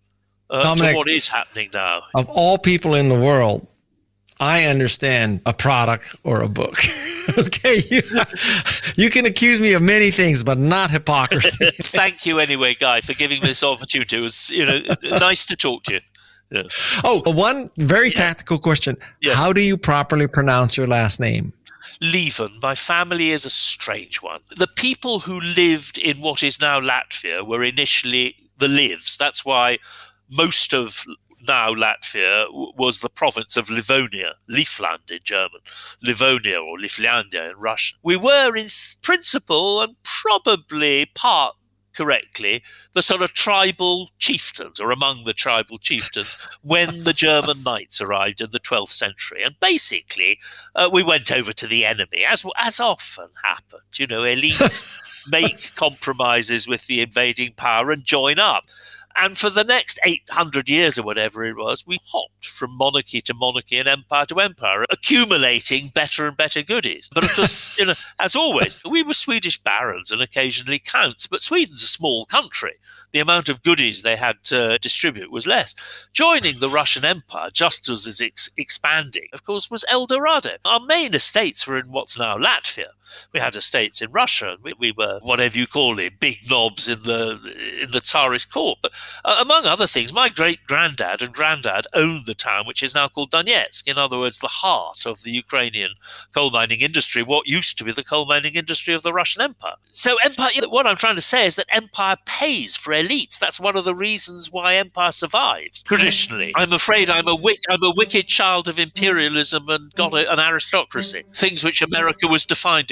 [0.50, 2.04] uh, Dominic, to what is happening now.
[2.16, 3.68] Of all people in the world,
[4.40, 6.78] I understand a product or a book.
[7.38, 8.02] okay, you,
[8.96, 11.72] you can accuse me of many things, but not hypocrisy.
[11.82, 14.18] Thank you anyway, Guy, for giving me this opportunity.
[14.18, 16.00] It was you know nice to talk to you.
[16.52, 16.64] Yeah.
[17.04, 18.16] Oh, one very yeah.
[18.16, 18.98] tactical question.
[19.22, 19.36] Yes.
[19.36, 21.54] How do you properly pronounce your last name?
[22.02, 22.60] Lieven.
[22.62, 24.42] My family is a strange one.
[24.56, 29.18] The people who lived in what is now Latvia were initially the Livs.
[29.18, 29.80] That's why
[30.30, 31.06] most of
[31.48, 35.62] now Latvia, was the province of Livonia, Livland in German,
[36.02, 38.00] Livonia or Livlandia in Russian.
[38.04, 38.68] We were in
[39.02, 41.56] principle and probably part
[41.94, 42.64] correctly,
[42.94, 48.42] the sort of tribal chieftains, or among the tribal chieftains, when the German knights arrived
[48.42, 49.44] in the 12th century.
[49.44, 50.40] And basically,
[50.76, 53.82] uh, we went over to the enemy, as, as often happened.
[53.96, 54.86] You know, elites
[55.30, 58.66] make compromises with the invading power and join up.
[59.16, 63.34] And for the next 800 years or whatever it was, we hopped from monarchy to
[63.34, 67.10] monarchy and empire to empire, accumulating better and better goodies.
[67.14, 71.44] But of course, you know, as always, we were Swedish barons and occasionally counts, but
[71.44, 72.74] Sweden's a small country.
[73.12, 75.76] The amount of goodies they had to distribute was less.
[76.14, 80.58] Joining the Russian Empire, just as it's expanding, of course, was El Dorado.
[80.66, 82.88] Our main estates were in what's now Latvia.
[83.34, 86.88] We had estates in Russia, and we, we were whatever you call it, big knobs
[86.88, 87.40] in the
[87.82, 88.80] in the Tsarist court.
[88.82, 88.92] But
[89.26, 93.08] Uh, among other things, my great granddad and granddad owned the town, which is now
[93.08, 93.88] called Donetsk.
[93.88, 95.92] In other words, the heart of the Ukrainian
[96.34, 99.76] coal mining industry, what used to be the coal mining industry of the Russian Empire.
[99.92, 100.52] So, empire.
[100.68, 103.40] What I'm trying to say is that empire pays for elites.
[103.40, 106.52] That's one of the reasons why empire survives traditionally.
[106.56, 110.40] I'm afraid I'm a wick, I'm a wicked child of imperialism and got a, an
[110.40, 112.92] aristocracy, things which America was defined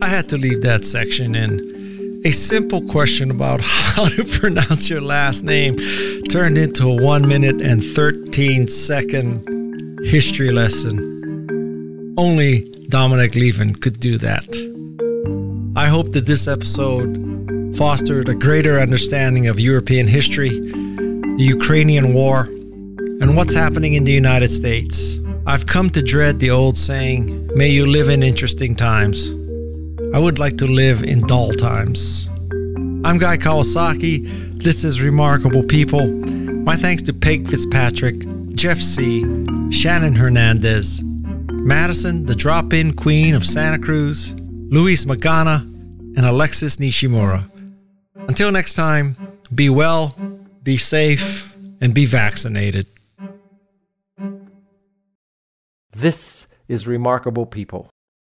[0.00, 2.22] I had to leave that section in.
[2.24, 5.76] A simple question about how to pronounce your last name
[6.30, 12.14] turned into a 1 minute and 13 second history lesson.
[12.16, 14.48] Only Dominic Lieven could do that.
[15.76, 22.44] I hope that this episode fostered a greater understanding of European history, the Ukrainian war,
[23.20, 25.18] and what's happening in the United States.
[25.46, 29.28] I've come to dread the old saying, may you live in interesting times.
[30.14, 32.30] I would like to live in dull times.
[33.04, 34.62] I'm Guy Kawasaki.
[34.62, 36.06] This is Remarkable People.
[36.08, 38.14] My thanks to Peg Fitzpatrick,
[38.54, 45.60] Jeff Sieh., Shannon Hernandez, Madisun, the drop in queen of Santa Cruz, Luis Magana,
[46.16, 47.44] and Alexis Nishimura.
[48.28, 49.14] Until next time,
[49.54, 50.16] be well,
[50.62, 52.86] be safe, and be vaccinated.
[55.96, 57.88] This is Remarkable People.